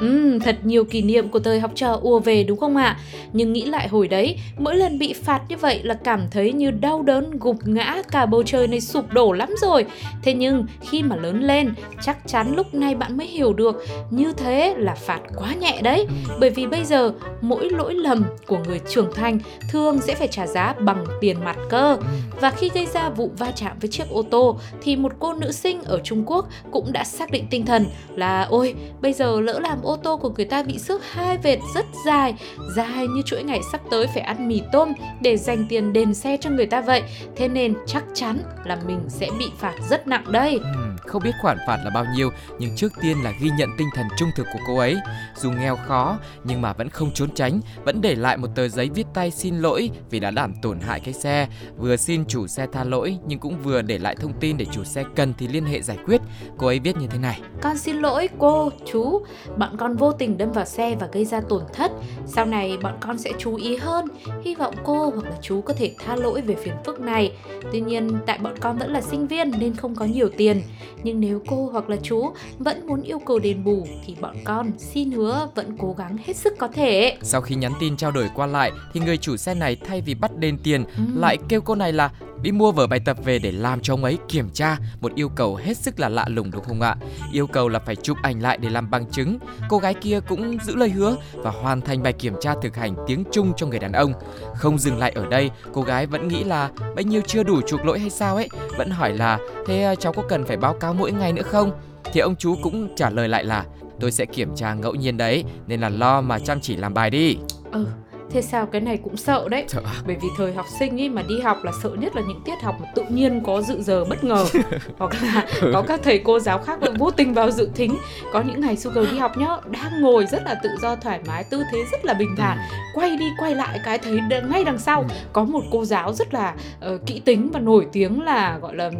Ừm, 0.00 0.40
thật 0.40 0.56
nhiều 0.62 0.84
kỷ 0.84 1.02
niệm 1.02 1.28
của 1.28 1.38
thời 1.38 1.60
học 1.60 1.70
trò 1.74 1.98
ùa 2.02 2.18
về 2.18 2.44
đúng 2.44 2.58
không 2.58 2.76
ạ? 2.76 2.98
Nhưng 3.32 3.52
nghĩ 3.52 3.64
lại 3.64 3.88
hồi 3.88 4.08
đấy, 4.08 4.36
mỗi 4.58 4.76
lần 4.76 4.98
bị 4.98 5.12
phạt 5.12 5.40
như 5.48 5.56
vậy 5.56 5.80
là 5.82 5.94
cảm 5.94 6.20
thấy 6.30 6.52
như 6.52 6.70
đau 6.70 7.02
đớn, 7.02 7.30
gục 7.40 7.56
ngã, 7.64 8.02
cả 8.10 8.26
bầu 8.26 8.42
trời 8.42 8.68
này 8.68 8.80
sụp 8.80 9.12
đổ 9.12 9.32
lắm 9.32 9.48
rồi. 9.60 9.84
Thế 10.22 10.34
nhưng 10.34 10.66
khi 10.80 11.02
mà 11.02 11.16
lớn 11.16 11.42
lên, 11.42 11.74
chắc 12.02 12.18
chắn 12.26 12.56
lúc 12.56 12.74
này 12.74 12.94
bạn 12.94 13.16
mới 13.16 13.26
hiểu 13.26 13.52
được 13.52 13.84
như 14.10 14.32
thế 14.36 14.74
là 14.78 14.94
phạt 14.94 15.20
quá 15.36 15.54
nhẹ 15.54 15.80
đấy. 15.82 16.06
Bởi 16.40 16.50
vì 16.50 16.66
bây 16.66 16.84
giờ 16.84 17.12
mỗi 17.40 17.70
lỗi 17.70 17.94
lầm 17.94 18.24
của 18.46 18.58
người 18.66 18.80
trưởng 18.88 19.12
thành 19.14 19.38
thường 19.70 20.00
sẽ 20.00 20.14
phải 20.14 20.28
trả 20.28 20.46
giá 20.46 20.74
bằng 20.80 21.04
tiền 21.20 21.36
mặt 21.44 21.56
cơ. 21.70 21.96
Và 22.40 22.50
khi 22.50 22.70
gây 22.74 22.86
ra 22.86 23.10
vụ 23.10 23.30
va 23.38 23.50
chạm 23.56 23.76
với 23.80 23.90
chiếc 23.90 24.08
ô 24.10 24.22
tô 24.22 24.58
thì 24.82 24.96
một 24.96 25.12
cô 25.18 25.34
nữ 25.34 25.52
sinh 25.52 25.82
ở 25.82 26.00
Trung 26.04 26.22
Quốc 26.26 26.48
cũng 26.70 26.92
đã 26.92 27.04
xác 27.04 27.30
định 27.30 27.46
tinh 27.50 27.66
thần 27.66 27.86
là 28.16 28.46
ôi 28.50 28.74
bây 29.00 29.12
giờ 29.12 29.40
lỡ 29.40 29.58
làm 29.62 29.78
ô 29.88 29.96
tô 29.96 30.16
của 30.16 30.30
người 30.36 30.44
ta 30.44 30.62
bị 30.62 30.78
xước 30.78 31.04
hai 31.04 31.38
vệt 31.38 31.58
rất 31.74 31.86
dài 32.06 32.34
dài 32.76 33.06
như 33.06 33.22
chuỗi 33.22 33.42
ngày 33.42 33.60
sắp 33.72 33.80
tới 33.90 34.06
phải 34.06 34.22
ăn 34.22 34.48
mì 34.48 34.62
tôm 34.72 34.92
để 35.20 35.36
dành 35.36 35.66
tiền 35.68 35.92
đền 35.92 36.14
xe 36.14 36.36
cho 36.40 36.50
người 36.50 36.66
ta 36.66 36.80
vậy. 36.80 37.02
Thế 37.36 37.48
nên 37.48 37.74
chắc 37.86 38.04
chắn 38.14 38.38
là 38.64 38.78
mình 38.86 39.00
sẽ 39.08 39.28
bị 39.38 39.46
phạt 39.58 39.74
rất 39.90 40.06
nặng 40.06 40.24
đây. 40.32 40.60
Ừ, 40.62 40.88
không 41.06 41.22
biết 41.22 41.32
khoản 41.42 41.58
phạt 41.66 41.78
là 41.84 41.90
bao 41.90 42.04
nhiêu 42.16 42.30
nhưng 42.58 42.76
trước 42.76 42.92
tiên 43.02 43.16
là 43.24 43.32
ghi 43.40 43.50
nhận 43.58 43.68
tinh 43.78 43.88
thần 43.94 44.06
trung 44.18 44.28
thực 44.36 44.46
của 44.52 44.58
cô 44.66 44.78
ấy. 44.78 44.96
Dù 45.36 45.50
nghèo 45.50 45.76
khó 45.76 46.18
nhưng 46.44 46.62
mà 46.62 46.72
vẫn 46.72 46.88
không 46.88 47.10
trốn 47.14 47.30
tránh 47.34 47.60
vẫn 47.84 48.00
để 48.00 48.14
lại 48.14 48.36
một 48.36 48.48
tờ 48.54 48.68
giấy 48.68 48.90
viết 48.94 49.06
tay 49.14 49.30
xin 49.30 49.58
lỗi 49.58 49.90
vì 50.10 50.20
đã 50.20 50.30
làm 50.30 50.54
tổn 50.62 50.80
hại 50.80 51.00
cái 51.00 51.14
xe. 51.14 51.48
Vừa 51.76 51.96
xin 51.96 52.24
chủ 52.26 52.46
xe 52.46 52.66
tha 52.72 52.84
lỗi 52.84 53.18
nhưng 53.26 53.38
cũng 53.38 53.62
vừa 53.62 53.82
để 53.82 53.98
lại 53.98 54.16
thông 54.16 54.32
tin 54.40 54.56
để 54.56 54.64
chủ 54.72 54.84
xe 54.84 55.04
cần 55.16 55.34
thì 55.38 55.48
liên 55.48 55.64
hệ 55.64 55.82
giải 55.82 55.98
quyết. 56.06 56.20
Cô 56.58 56.66
ấy 56.66 56.78
viết 56.78 56.96
như 56.96 57.06
thế 57.06 57.18
này. 57.18 57.40
Con 57.62 57.78
xin 57.78 57.96
lỗi 57.96 58.28
cô 58.38 58.70
chú. 58.92 59.22
Bọn 59.56 59.76
con 59.78 59.96
vô 59.96 60.12
tình 60.12 60.38
đâm 60.38 60.52
vào 60.52 60.64
xe 60.64 60.96
và 61.00 61.08
gây 61.12 61.24
ra 61.24 61.40
tổn 61.40 61.62
thất. 61.72 61.92
Sau 62.26 62.46
này 62.46 62.78
bọn 62.82 62.94
con 63.00 63.18
sẽ 63.18 63.32
chú 63.38 63.54
ý 63.54 63.76
hơn, 63.76 64.04
hy 64.42 64.54
vọng 64.54 64.74
cô 64.84 65.10
hoặc 65.10 65.24
là 65.24 65.36
chú 65.42 65.60
có 65.60 65.74
thể 65.74 65.94
tha 65.98 66.16
lỗi 66.16 66.40
về 66.40 66.54
phiền 66.54 66.74
phức 66.84 67.00
này. 67.00 67.32
Tuy 67.72 67.80
nhiên, 67.80 68.18
tại 68.26 68.38
bọn 68.38 68.54
con 68.60 68.78
vẫn 68.78 68.92
là 68.92 69.00
sinh 69.00 69.26
viên 69.26 69.50
nên 69.58 69.76
không 69.76 69.94
có 69.94 70.04
nhiều 70.04 70.28
tiền. 70.36 70.62
Nhưng 71.02 71.20
nếu 71.20 71.42
cô 71.46 71.68
hoặc 71.72 71.90
là 71.90 71.96
chú 72.02 72.30
vẫn 72.58 72.86
muốn 72.86 73.02
yêu 73.02 73.18
cầu 73.18 73.38
đền 73.38 73.64
bù 73.64 73.86
thì 74.06 74.16
bọn 74.20 74.36
con 74.44 74.70
xin 74.78 75.10
hứa 75.10 75.48
vẫn 75.54 75.76
cố 75.78 75.94
gắng 75.98 76.16
hết 76.26 76.36
sức 76.36 76.58
có 76.58 76.68
thể. 76.68 77.16
Sau 77.22 77.40
khi 77.40 77.54
nhắn 77.54 77.72
tin 77.80 77.96
trao 77.96 78.10
đổi 78.10 78.30
qua 78.34 78.46
lại 78.46 78.72
thì 78.92 79.00
người 79.00 79.16
chủ 79.16 79.36
xe 79.36 79.54
này 79.54 79.76
thay 79.76 80.00
vì 80.00 80.14
bắt 80.14 80.36
đền 80.36 80.58
tiền 80.62 80.84
ừ. 80.84 81.02
lại 81.14 81.38
kêu 81.48 81.60
cô 81.60 81.74
này 81.74 81.92
là 81.92 82.10
đi 82.42 82.52
mua 82.52 82.72
vở 82.72 82.86
bài 82.86 83.00
tập 83.00 83.16
về 83.24 83.38
để 83.38 83.52
làm 83.52 83.80
cho 83.80 83.94
ông 83.94 84.04
ấy 84.04 84.18
kiểm 84.28 84.50
tra, 84.50 84.76
một 85.00 85.14
yêu 85.14 85.28
cầu 85.28 85.56
hết 85.56 85.76
sức 85.76 86.00
là 86.00 86.08
lạ 86.08 86.24
lùng 86.28 86.50
đúng 86.50 86.64
không 86.64 86.80
ạ? 86.80 86.96
Yêu 87.32 87.46
cầu 87.46 87.68
là 87.68 87.78
phải 87.78 87.96
chụp 87.96 88.16
ảnh 88.22 88.42
lại 88.42 88.58
để 88.58 88.70
làm 88.70 88.90
bằng 88.90 89.10
chứng. 89.10 89.38
Cô 89.68 89.78
gái 89.78 89.94
kia 89.94 90.20
cũng 90.28 90.58
giữ 90.64 90.76
lời 90.76 90.90
hứa 90.90 91.16
và 91.32 91.50
hoàn 91.50 91.80
thành 91.80 92.02
bài 92.02 92.12
kiểm 92.12 92.34
tra 92.40 92.54
thực 92.62 92.76
hành 92.76 92.94
tiếng 93.06 93.24
Trung 93.32 93.52
cho 93.56 93.66
người 93.66 93.78
đàn 93.78 93.92
ông. 93.92 94.12
Không 94.54 94.78
dừng 94.78 94.98
lại 94.98 95.12
ở 95.14 95.26
đây, 95.26 95.50
cô 95.72 95.82
gái 95.82 96.06
vẫn 96.06 96.28
nghĩ 96.28 96.44
là 96.44 96.70
bấy 96.96 97.04
nhiêu 97.04 97.20
chưa 97.26 97.42
đủ 97.42 97.60
chuộc 97.60 97.84
lỗi 97.84 97.98
hay 97.98 98.10
sao 98.10 98.36
ấy? 98.36 98.48
Vẫn 98.76 98.90
hỏi 98.90 99.12
là, 99.12 99.38
thế 99.66 99.82
à, 99.82 99.94
cháu 99.94 100.12
có 100.12 100.22
cần 100.28 100.44
phải 100.44 100.56
báo 100.56 100.74
cáo 100.74 100.94
mỗi 100.94 101.12
ngày 101.12 101.32
nữa 101.32 101.42
không? 101.42 101.72
Thì 102.12 102.20
ông 102.20 102.36
chú 102.36 102.56
cũng 102.62 102.94
trả 102.96 103.10
lời 103.10 103.28
lại 103.28 103.44
là, 103.44 103.64
tôi 104.00 104.12
sẽ 104.12 104.24
kiểm 104.24 104.56
tra 104.56 104.74
ngẫu 104.74 104.94
nhiên 104.94 105.16
đấy, 105.16 105.44
nên 105.66 105.80
là 105.80 105.88
lo 105.88 106.20
mà 106.20 106.38
chăm 106.38 106.60
chỉ 106.60 106.76
làm 106.76 106.94
bài 106.94 107.10
đi. 107.10 107.36
Ừ 107.72 107.86
thế 108.30 108.42
sao 108.42 108.66
cái 108.66 108.80
này 108.80 108.96
cũng 109.04 109.16
sợ 109.16 109.48
đấy. 109.48 109.64
À? 109.84 109.92
bởi 110.06 110.16
vì 110.20 110.28
thời 110.36 110.52
học 110.52 110.66
sinh 110.78 111.00
ấy 111.00 111.08
mà 111.08 111.22
đi 111.28 111.40
học 111.40 111.64
là 111.64 111.72
sợ 111.82 111.90
nhất 111.90 112.16
là 112.16 112.22
những 112.28 112.40
tiết 112.44 112.62
học 112.62 112.74
mà 112.80 112.86
tự 112.94 113.04
nhiên 113.08 113.40
có 113.46 113.62
dự 113.62 113.82
giờ 113.82 114.04
bất 114.04 114.24
ngờ 114.24 114.46
hoặc 114.98 115.12
là 115.22 115.46
có 115.72 115.82
các 115.82 116.00
thầy 116.02 116.18
cô 116.18 116.38
giáo 116.38 116.58
khác 116.58 116.78
vô 116.98 117.10
tình 117.10 117.34
vào 117.34 117.50
dự 117.50 117.70
thính 117.74 117.96
có 118.32 118.42
những 118.42 118.60
ngày 118.60 118.76
Sugar 118.76 119.10
đi 119.12 119.18
học 119.18 119.36
nhá 119.36 119.56
đang 119.66 120.00
ngồi 120.00 120.26
rất 120.26 120.42
là 120.44 120.54
tự 120.62 120.70
do 120.82 120.96
thoải 120.96 121.20
mái 121.26 121.44
tư 121.44 121.62
thế 121.72 121.84
rất 121.92 122.04
là 122.04 122.14
bình 122.14 122.34
thản 122.36 122.58
ừ. 122.58 122.74
quay 122.94 123.16
đi 123.16 123.26
quay 123.38 123.54
lại 123.54 123.80
cái 123.84 123.98
thấy 123.98 124.20
ngay 124.50 124.64
đằng 124.64 124.78
sau 124.78 125.00
ừ. 125.00 125.14
có 125.32 125.44
một 125.44 125.64
cô 125.70 125.84
giáo 125.84 126.12
rất 126.12 126.34
là 126.34 126.54
uh, 126.94 127.06
kỹ 127.06 127.20
tính 127.24 127.50
và 127.52 127.60
nổi 127.60 127.86
tiếng 127.92 128.22
là 128.22 128.58
gọi 128.58 128.76
là 128.76 128.90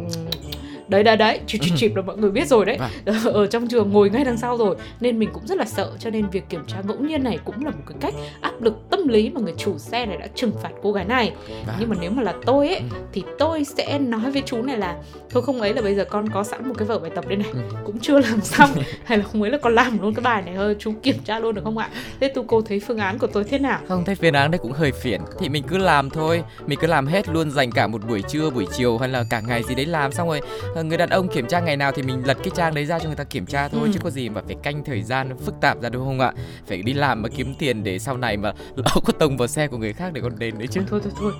đấy 0.89 1.03
đấy 1.03 1.17
đấy. 1.17 1.39
Chịp 1.47 1.59
chịp 1.61 1.73
chịp 1.75 1.95
là 1.95 2.01
mọi 2.01 2.17
người 2.17 2.31
biết 2.31 2.47
rồi 2.47 2.65
đấy. 2.65 2.77
Vâng. 3.05 3.33
ở 3.33 3.47
trong 3.47 3.67
trường 3.67 3.91
ngồi 3.91 4.09
ngay 4.09 4.23
đằng 4.23 4.37
sau 4.37 4.57
rồi. 4.57 4.75
Nên 4.99 5.19
mình 5.19 5.29
cũng 5.33 5.47
rất 5.47 5.57
là 5.57 5.65
sợ 5.65 5.91
cho 5.99 6.09
nên 6.09 6.29
việc 6.29 6.49
kiểm 6.49 6.61
tra 6.67 6.81
ngẫu 6.87 6.97
nhiên 6.99 7.23
này 7.23 7.39
cũng 7.45 7.65
là 7.65 7.71
một 7.71 7.83
cái 7.87 7.97
cách 8.01 8.13
áp 8.41 8.61
lực 8.61 8.73
tâm 8.89 9.07
lý 9.07 9.29
mà 9.29 9.41
người 9.41 9.53
chủ 9.57 9.77
xe 9.77 10.05
này 10.05 10.17
đã 10.17 10.27
trừng 10.35 10.51
phạt 10.63 10.69
cô 10.81 10.91
gái 10.91 11.05
này. 11.05 11.33
Vâng. 11.65 11.75
nhưng 11.79 11.89
mà 11.89 11.95
nếu 12.01 12.11
mà 12.11 12.23
là 12.23 12.33
tôi 12.45 12.67
ấy 12.67 12.75
ừ. 12.75 12.97
thì 13.13 13.23
tôi 13.39 13.63
sẽ 13.63 13.99
nói 13.99 14.31
với 14.31 14.43
chú 14.45 14.61
này 14.61 14.77
là 14.77 14.95
thôi 15.29 15.43
không 15.43 15.61
ấy 15.61 15.73
là 15.73 15.81
bây 15.81 15.95
giờ 15.95 16.05
con 16.05 16.29
có 16.29 16.43
sẵn 16.43 16.67
một 16.67 16.73
cái 16.77 16.87
vở 16.87 16.99
bài 16.99 17.11
tập 17.15 17.27
đây 17.27 17.37
này 17.37 17.49
ừ. 17.53 17.59
cũng 17.85 17.99
chưa 17.99 18.19
làm 18.19 18.41
xong 18.41 18.69
hay 19.03 19.17
là 19.17 19.23
không 19.23 19.41
ấy 19.41 19.51
là 19.51 19.57
con 19.57 19.75
làm 19.75 20.01
luôn 20.01 20.13
cái 20.13 20.23
bài 20.23 20.41
này 20.41 20.55
hơi 20.55 20.75
chú 20.79 20.93
kiểm 21.03 21.15
tra 21.25 21.39
luôn 21.39 21.55
được 21.55 21.61
không 21.63 21.77
ạ? 21.77 21.89
Thế 22.19 22.27
tu 22.27 22.43
cô 22.47 22.61
thấy 22.61 22.79
phương 22.79 22.97
án 22.97 23.17
của 23.17 23.27
tôi 23.27 23.43
thế 23.43 23.59
nào? 23.59 23.79
Không 23.87 24.05
thấy 24.05 24.15
phương 24.15 24.33
án 24.33 24.51
đấy 24.51 24.59
cũng 24.61 24.71
hơi 24.71 24.91
phiền. 24.91 25.21
Thì 25.39 25.49
mình 25.49 25.63
cứ 25.67 25.77
làm 25.77 26.09
thôi. 26.09 26.43
Mình 26.65 26.79
cứ 26.81 26.87
làm 26.87 27.07
hết 27.07 27.29
luôn 27.29 27.51
dành 27.51 27.71
cả 27.71 27.87
một 27.87 28.01
buổi 28.07 28.21
trưa 28.21 28.49
buổi 28.49 28.67
chiều 28.77 28.97
hay 28.97 29.09
là 29.09 29.23
cả 29.29 29.41
ngày 29.47 29.63
gì 29.63 29.75
đấy 29.75 29.85
làm 29.85 30.11
xong 30.11 30.27
rồi 30.27 30.41
Ờ, 30.78 30.78
người 30.83 30.97
đàn 30.97 31.09
ông 31.09 31.27
kiểm 31.27 31.47
tra 31.47 31.59
ngày 31.59 31.77
nào 31.77 31.91
thì 31.91 32.01
mình 32.01 32.21
lật 32.25 32.37
cái 32.43 32.51
trang 32.55 32.73
đấy 32.73 32.85
ra 32.85 32.99
cho 32.99 33.05
người 33.05 33.15
ta 33.15 33.23
kiểm 33.23 33.45
tra 33.45 33.67
thôi 33.67 33.81
ừ. 33.83 33.89
chứ 33.93 33.99
có 34.03 34.09
gì 34.09 34.29
mà 34.29 34.41
phải 34.47 34.55
canh 34.63 34.83
thời 34.83 35.01
gian 35.01 35.37
phức 35.45 35.55
tạp 35.61 35.81
ra 35.81 35.89
đúng 35.89 36.05
không 36.05 36.19
ạ? 36.19 36.33
Phải 36.67 36.81
đi 36.81 36.93
làm 36.93 37.21
mà 37.21 37.29
kiếm 37.35 37.53
tiền 37.59 37.83
để 37.83 37.99
sau 37.99 38.17
này 38.17 38.37
mà 38.37 38.51
lỡ 38.75 39.01
có 39.05 39.13
tông 39.19 39.37
vào 39.37 39.47
xe 39.47 39.67
của 39.67 39.77
người 39.77 39.93
khác 39.93 40.13
để 40.13 40.21
còn 40.21 40.39
đền 40.39 40.57
đấy 40.57 40.67
chứ. 40.67 40.81
Thôi 40.89 40.99
thôi 41.03 41.13
thôi. 41.19 41.31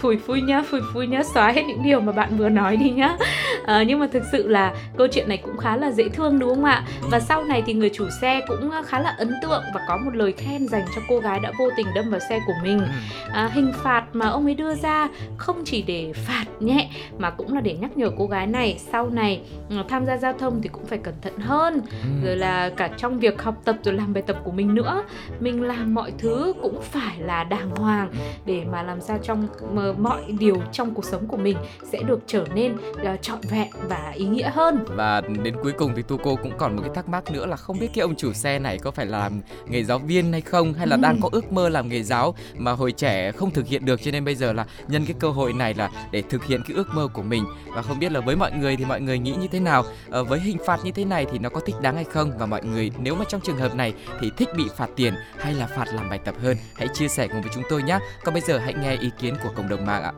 Phủi 0.00 0.16
phui 0.16 0.40
nhá 0.40 0.62
phủi 0.70 0.80
phui 0.94 1.06
nhá 1.06 1.22
xóa 1.34 1.52
hết 1.52 1.62
những 1.62 1.82
điều 1.82 2.00
mà 2.00 2.12
bạn 2.12 2.36
vừa 2.38 2.48
nói 2.48 2.76
đi 2.76 2.90
nhá. 2.90 3.16
À, 3.66 3.82
nhưng 3.82 3.98
mà 3.98 4.06
thực 4.12 4.22
sự 4.32 4.48
là 4.48 4.74
câu 4.96 5.06
chuyện 5.12 5.28
này 5.28 5.36
cũng 5.36 5.56
khá 5.56 5.76
là 5.76 5.90
dễ 5.90 6.08
thương 6.08 6.38
đúng 6.38 6.54
không 6.54 6.64
ạ? 6.64 6.84
Và 7.10 7.20
sau 7.20 7.44
này 7.44 7.62
thì 7.66 7.74
người 7.74 7.90
chủ 7.94 8.06
xe 8.20 8.40
cũng 8.48 8.70
khá 8.86 9.00
là 9.00 9.14
ấn 9.18 9.32
tượng 9.42 9.62
và 9.74 9.80
có 9.88 9.96
một 9.96 10.14
lời 10.14 10.32
khen 10.32 10.68
dành 10.68 10.84
cho 10.94 11.00
cô 11.08 11.18
gái 11.18 11.40
đã 11.40 11.52
vô 11.58 11.70
tình 11.76 11.86
đâm 11.94 12.10
vào 12.10 12.20
xe 12.28 12.40
của 12.46 12.52
mình. 12.62 12.80
À, 13.32 13.50
hình 13.52 13.72
phạt 13.82 14.04
mà 14.12 14.28
ông 14.28 14.44
ấy 14.44 14.54
đưa 14.54 14.74
ra 14.74 15.08
không 15.36 15.62
chỉ 15.64 15.82
để 15.82 16.12
phạt 16.12 16.44
nhẹ 16.60 16.90
mà 17.18 17.30
cũng 17.30 17.54
là 17.54 17.60
để 17.60 17.76
nhắc 17.80 17.96
nhở 17.96 18.10
cô 18.18 18.26
gái 18.26 18.46
này 18.46 18.78
sau 18.92 19.10
này 19.10 19.42
ừ, 19.70 19.76
tham 19.88 20.06
gia 20.06 20.16
giao 20.16 20.32
thông 20.32 20.62
thì 20.62 20.68
cũng 20.68 20.86
phải 20.86 20.98
cẩn 20.98 21.14
thận 21.22 21.38
hơn. 21.38 21.80
Ừ. 21.90 22.26
rồi 22.26 22.36
là 22.36 22.70
cả 22.76 22.88
trong 22.96 23.18
việc 23.18 23.42
học 23.42 23.54
tập 23.64 23.76
rồi 23.84 23.94
làm 23.94 24.14
bài 24.14 24.22
tập 24.26 24.36
của 24.44 24.50
mình 24.50 24.74
nữa. 24.74 25.04
Mình 25.40 25.62
làm 25.62 25.94
mọi 25.94 26.12
thứ 26.18 26.52
cũng 26.62 26.82
phải 26.82 27.20
là 27.20 27.44
đàng 27.44 27.70
hoàng 27.70 28.12
để 28.44 28.64
mà 28.72 28.82
làm 28.82 29.00
sao 29.00 29.18
trong 29.22 29.48
mọi 29.98 30.24
điều 30.38 30.62
trong 30.72 30.94
cuộc 30.94 31.04
sống 31.04 31.26
của 31.26 31.36
mình 31.36 31.56
sẽ 31.92 32.02
được 32.02 32.20
trở 32.26 32.44
nên 32.54 32.72
uh, 32.74 33.22
trọn 33.22 33.38
vẹn 33.50 33.68
và 33.88 34.12
ý 34.14 34.24
nghĩa 34.24 34.50
hơn. 34.50 34.84
Và 34.88 35.20
đến 35.20 35.54
cuối 35.62 35.72
cùng 35.72 35.92
thì 35.96 36.02
tu 36.02 36.16
cô 36.16 36.36
cũng 36.36 36.52
còn 36.58 36.76
một 36.76 36.82
cái 36.82 36.94
thắc 36.94 37.08
mắc 37.08 37.32
nữa 37.32 37.46
là 37.46 37.56
không 37.56 37.78
biết 37.78 37.88
cái 37.94 38.02
ông 38.02 38.16
chủ 38.16 38.32
xe 38.32 38.58
này 38.58 38.78
có 38.78 38.90
phải 38.90 39.06
làm 39.06 39.40
nghề 39.68 39.84
giáo 39.84 39.98
viên 39.98 40.32
hay 40.32 40.40
không 40.40 40.74
hay 40.74 40.86
là 40.86 40.96
ừ. 40.96 41.00
đang 41.02 41.20
có 41.20 41.28
ước 41.32 41.52
mơ 41.52 41.68
làm 41.68 41.88
nghề 41.88 42.02
giáo 42.02 42.34
mà 42.56 42.72
hồi 42.72 42.92
trẻ 42.92 43.32
không 43.32 43.50
thực 43.50 43.66
hiện 43.66 43.84
được 43.84 44.02
cho 44.02 44.10
nên 44.10 44.24
bây 44.24 44.34
giờ 44.34 44.52
là 44.52 44.66
nhân 44.88 45.04
cái 45.04 45.14
cơ 45.18 45.28
hội 45.28 45.52
này 45.52 45.74
là 45.74 45.90
để 46.10 46.22
thực 46.22 46.44
hiện 46.44 46.60
cái 46.68 46.76
ước 46.76 46.88
mơ 46.94 47.08
của 47.12 47.22
mình. 47.22 47.44
Và 47.74 47.82
không 47.82 47.98
biết 47.98 48.12
là 48.12 48.20
với 48.20 48.36
mọi 48.36 48.52
người 48.52 48.76
thì 48.78 48.84
mọi 48.84 49.00
người 49.00 49.18
nghĩ 49.18 49.34
như 49.40 49.46
thế 49.48 49.60
nào 49.60 49.84
à, 50.10 50.22
với 50.22 50.40
hình 50.40 50.56
phạt 50.66 50.80
như 50.84 50.90
thế 50.92 51.04
này 51.04 51.26
thì 51.32 51.38
nó 51.38 51.48
có 51.48 51.60
thích 51.60 51.74
đáng 51.82 51.94
hay 51.94 52.04
không 52.04 52.32
và 52.38 52.46
mọi 52.46 52.64
người 52.64 52.90
nếu 52.98 53.14
mà 53.14 53.24
trong 53.28 53.40
trường 53.40 53.56
hợp 53.56 53.74
này 53.74 53.94
thì 54.20 54.30
thích 54.36 54.48
bị 54.56 54.64
phạt 54.76 54.90
tiền 54.96 55.14
hay 55.38 55.54
là 55.54 55.66
phạt 55.66 55.86
làm 55.94 56.08
bài 56.08 56.18
tập 56.24 56.34
hơn 56.42 56.56
hãy 56.76 56.88
chia 56.94 57.08
sẻ 57.08 57.28
cùng 57.28 57.42
với 57.42 57.50
chúng 57.54 57.64
tôi 57.68 57.82
nhé 57.82 57.98
còn 58.24 58.34
bây 58.34 58.40
giờ 58.40 58.58
hãy 58.58 58.74
nghe 58.74 58.96
ý 58.96 59.10
kiến 59.20 59.34
của 59.42 59.50
cộng 59.56 59.68
đồng 59.68 59.86
mạng 59.86 60.02
ạ 60.02 60.12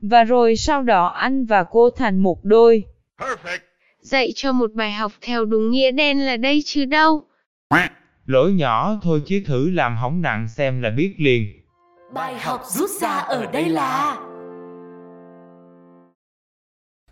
Và 0.00 0.24
rồi 0.24 0.56
sau 0.56 0.82
đó 0.82 1.06
anh 1.06 1.44
và 1.44 1.64
cô 1.70 1.90
thành 1.90 2.18
một 2.18 2.38
đôi. 2.42 2.84
Perfect. 3.18 3.58
Dạy 4.00 4.32
cho 4.34 4.52
một 4.52 4.72
bài 4.72 4.92
học 4.92 5.12
theo 5.20 5.44
đúng 5.44 5.70
nghĩa 5.70 5.90
đen 5.90 6.26
là 6.26 6.36
đây 6.36 6.62
chứ 6.64 6.84
đâu. 6.84 7.24
Lỗi 8.26 8.52
nhỏ 8.52 8.98
thôi 9.02 9.22
chứ 9.26 9.42
thử 9.46 9.70
làm 9.70 9.96
hỏng 9.96 10.22
nặng 10.22 10.48
xem 10.48 10.82
là 10.82 10.90
biết 10.90 11.14
liền. 11.18 11.57
Bài 12.12 12.38
học 12.38 12.62
rút 12.66 12.90
ra 13.00 13.16
ở 13.16 13.46
đây 13.46 13.68
là 13.68 14.18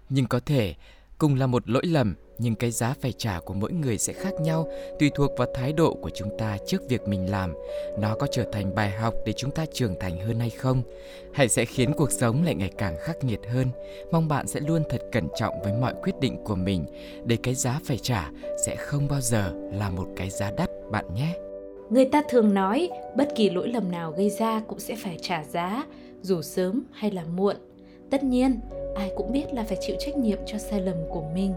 Nhưng 0.09 0.27
có 0.27 0.41
thể, 0.47 0.75
cùng 1.19 1.35
là 1.35 1.47
một 1.47 1.71
lỗi 1.71 1.87
lầm, 1.87 2.15
nhưng 2.39 2.55
cái 2.55 2.71
giá 2.71 2.95
phải 3.01 3.13
trả 3.13 3.41
của 3.41 3.55
mỗi 3.55 3.73
người 3.73 3.99
sẽ 3.99 4.13
khác 4.13 4.35
nhau, 4.41 4.69
tùy 4.99 5.11
thuộc 5.15 5.31
vào 5.39 5.49
thái 5.55 5.73
độ 5.73 5.95
của 5.95 6.11
chúng 6.15 6.39
ta 6.39 6.57
trước 6.67 6.83
việc 6.89 7.09
mình 7.09 7.31
làm. 7.31 7.55
Nó 7.99 8.15
có 8.15 8.27
trở 8.27 8.45
thành 8.53 8.75
bài 8.75 8.91
học 8.91 9.15
để 9.27 9.33
chúng 9.33 9.51
ta 9.51 9.65
trưởng 9.73 9.95
thành 10.01 10.19
hơn 10.21 10.41
hay 10.41 10.51
không? 10.51 10.83
Hay 11.35 11.49
sẽ 11.49 11.65
khiến 11.65 11.93
cuộc 11.93 12.13
sống 12.13 12.45
lại 12.45 12.55
ngày 12.55 12.71
càng 12.79 12.97
khắc 13.01 13.25
nghiệt 13.25 13.41
hơn? 13.49 13.67
Mong 14.13 14.29
bạn 14.29 14.47
sẽ 14.47 14.61
luôn 14.61 14.83
thật 14.91 15.03
cẩn 15.13 15.29
trọng 15.37 15.63
với 15.63 15.73
mọi 15.73 15.95
quyết 16.03 16.21
định 16.21 16.45
của 16.45 16.57
mình, 16.57 16.85
để 17.25 17.37
cái 17.43 17.55
giá 17.55 17.81
phải 17.85 17.99
trả 17.99 18.31
sẽ 18.67 18.77
không 18.77 19.09
bao 19.09 19.21
giờ 19.21 19.53
là 19.73 19.91
một 19.91 20.07
cái 20.17 20.31
giá 20.31 20.51
đắt, 20.51 20.71
bạn 20.91 21.05
nhé. 21.15 21.46
Người 21.91 22.05
ta 22.05 22.23
thường 22.29 22.55
nói 22.55 22.91
bất 23.17 23.29
kỳ 23.35 23.51
lỗi 23.51 23.69
lầm 23.69 23.91
nào 23.91 24.13
gây 24.13 24.31
ra 24.31 24.63
cũng 24.67 24.79
sẽ 24.79 24.97
phải 24.97 25.19
trả 25.23 25.45
giá, 25.45 25.85
dù 26.23 26.43
sớm 26.43 26.83
hay 26.93 27.11
là 27.11 27.25
muộn. 27.37 27.57
Tất 28.11 28.25
nhiên, 28.25 28.61
ai 28.97 29.11
cũng 29.17 29.33
biết 29.33 29.55
là 29.55 29.65
phải 29.65 29.79
chịu 29.81 29.97
trách 29.99 30.17
nhiệm 30.17 30.39
cho 30.47 30.59
sai 30.59 30.81
lầm 30.81 30.97
của 31.09 31.23
mình, 31.35 31.55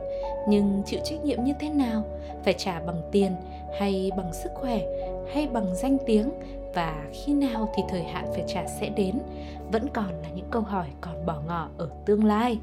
nhưng 0.48 0.82
chịu 0.86 1.00
trách 1.04 1.26
nhiệm 1.26 1.44
như 1.44 1.54
thế 1.60 1.70
nào? 1.70 2.04
Phải 2.46 2.54
trả 2.54 2.80
bằng 2.80 3.02
tiền 3.12 3.32
hay 3.80 4.12
bằng 4.18 4.34
sức 4.34 4.50
khỏe 4.56 4.82
hay 5.34 5.48
bằng 5.48 5.76
danh 5.76 5.98
tiếng 6.06 6.30
và 6.76 7.06
khi 7.14 7.34
nào 7.34 7.74
thì 7.76 7.84
thời 7.90 8.04
hạn 8.04 8.26
phải 8.34 8.44
trả 8.48 8.68
sẽ 8.80 8.90
đến 8.90 9.16
vẫn 9.72 9.88
còn 9.94 10.10
là 10.22 10.30
những 10.36 10.48
câu 10.52 10.62
hỏi 10.62 10.88
còn 11.02 11.26
bỏ 11.26 11.42
ngỏ 11.48 11.70
ở 11.78 11.90
tương 12.06 12.26
lai. 12.26 12.60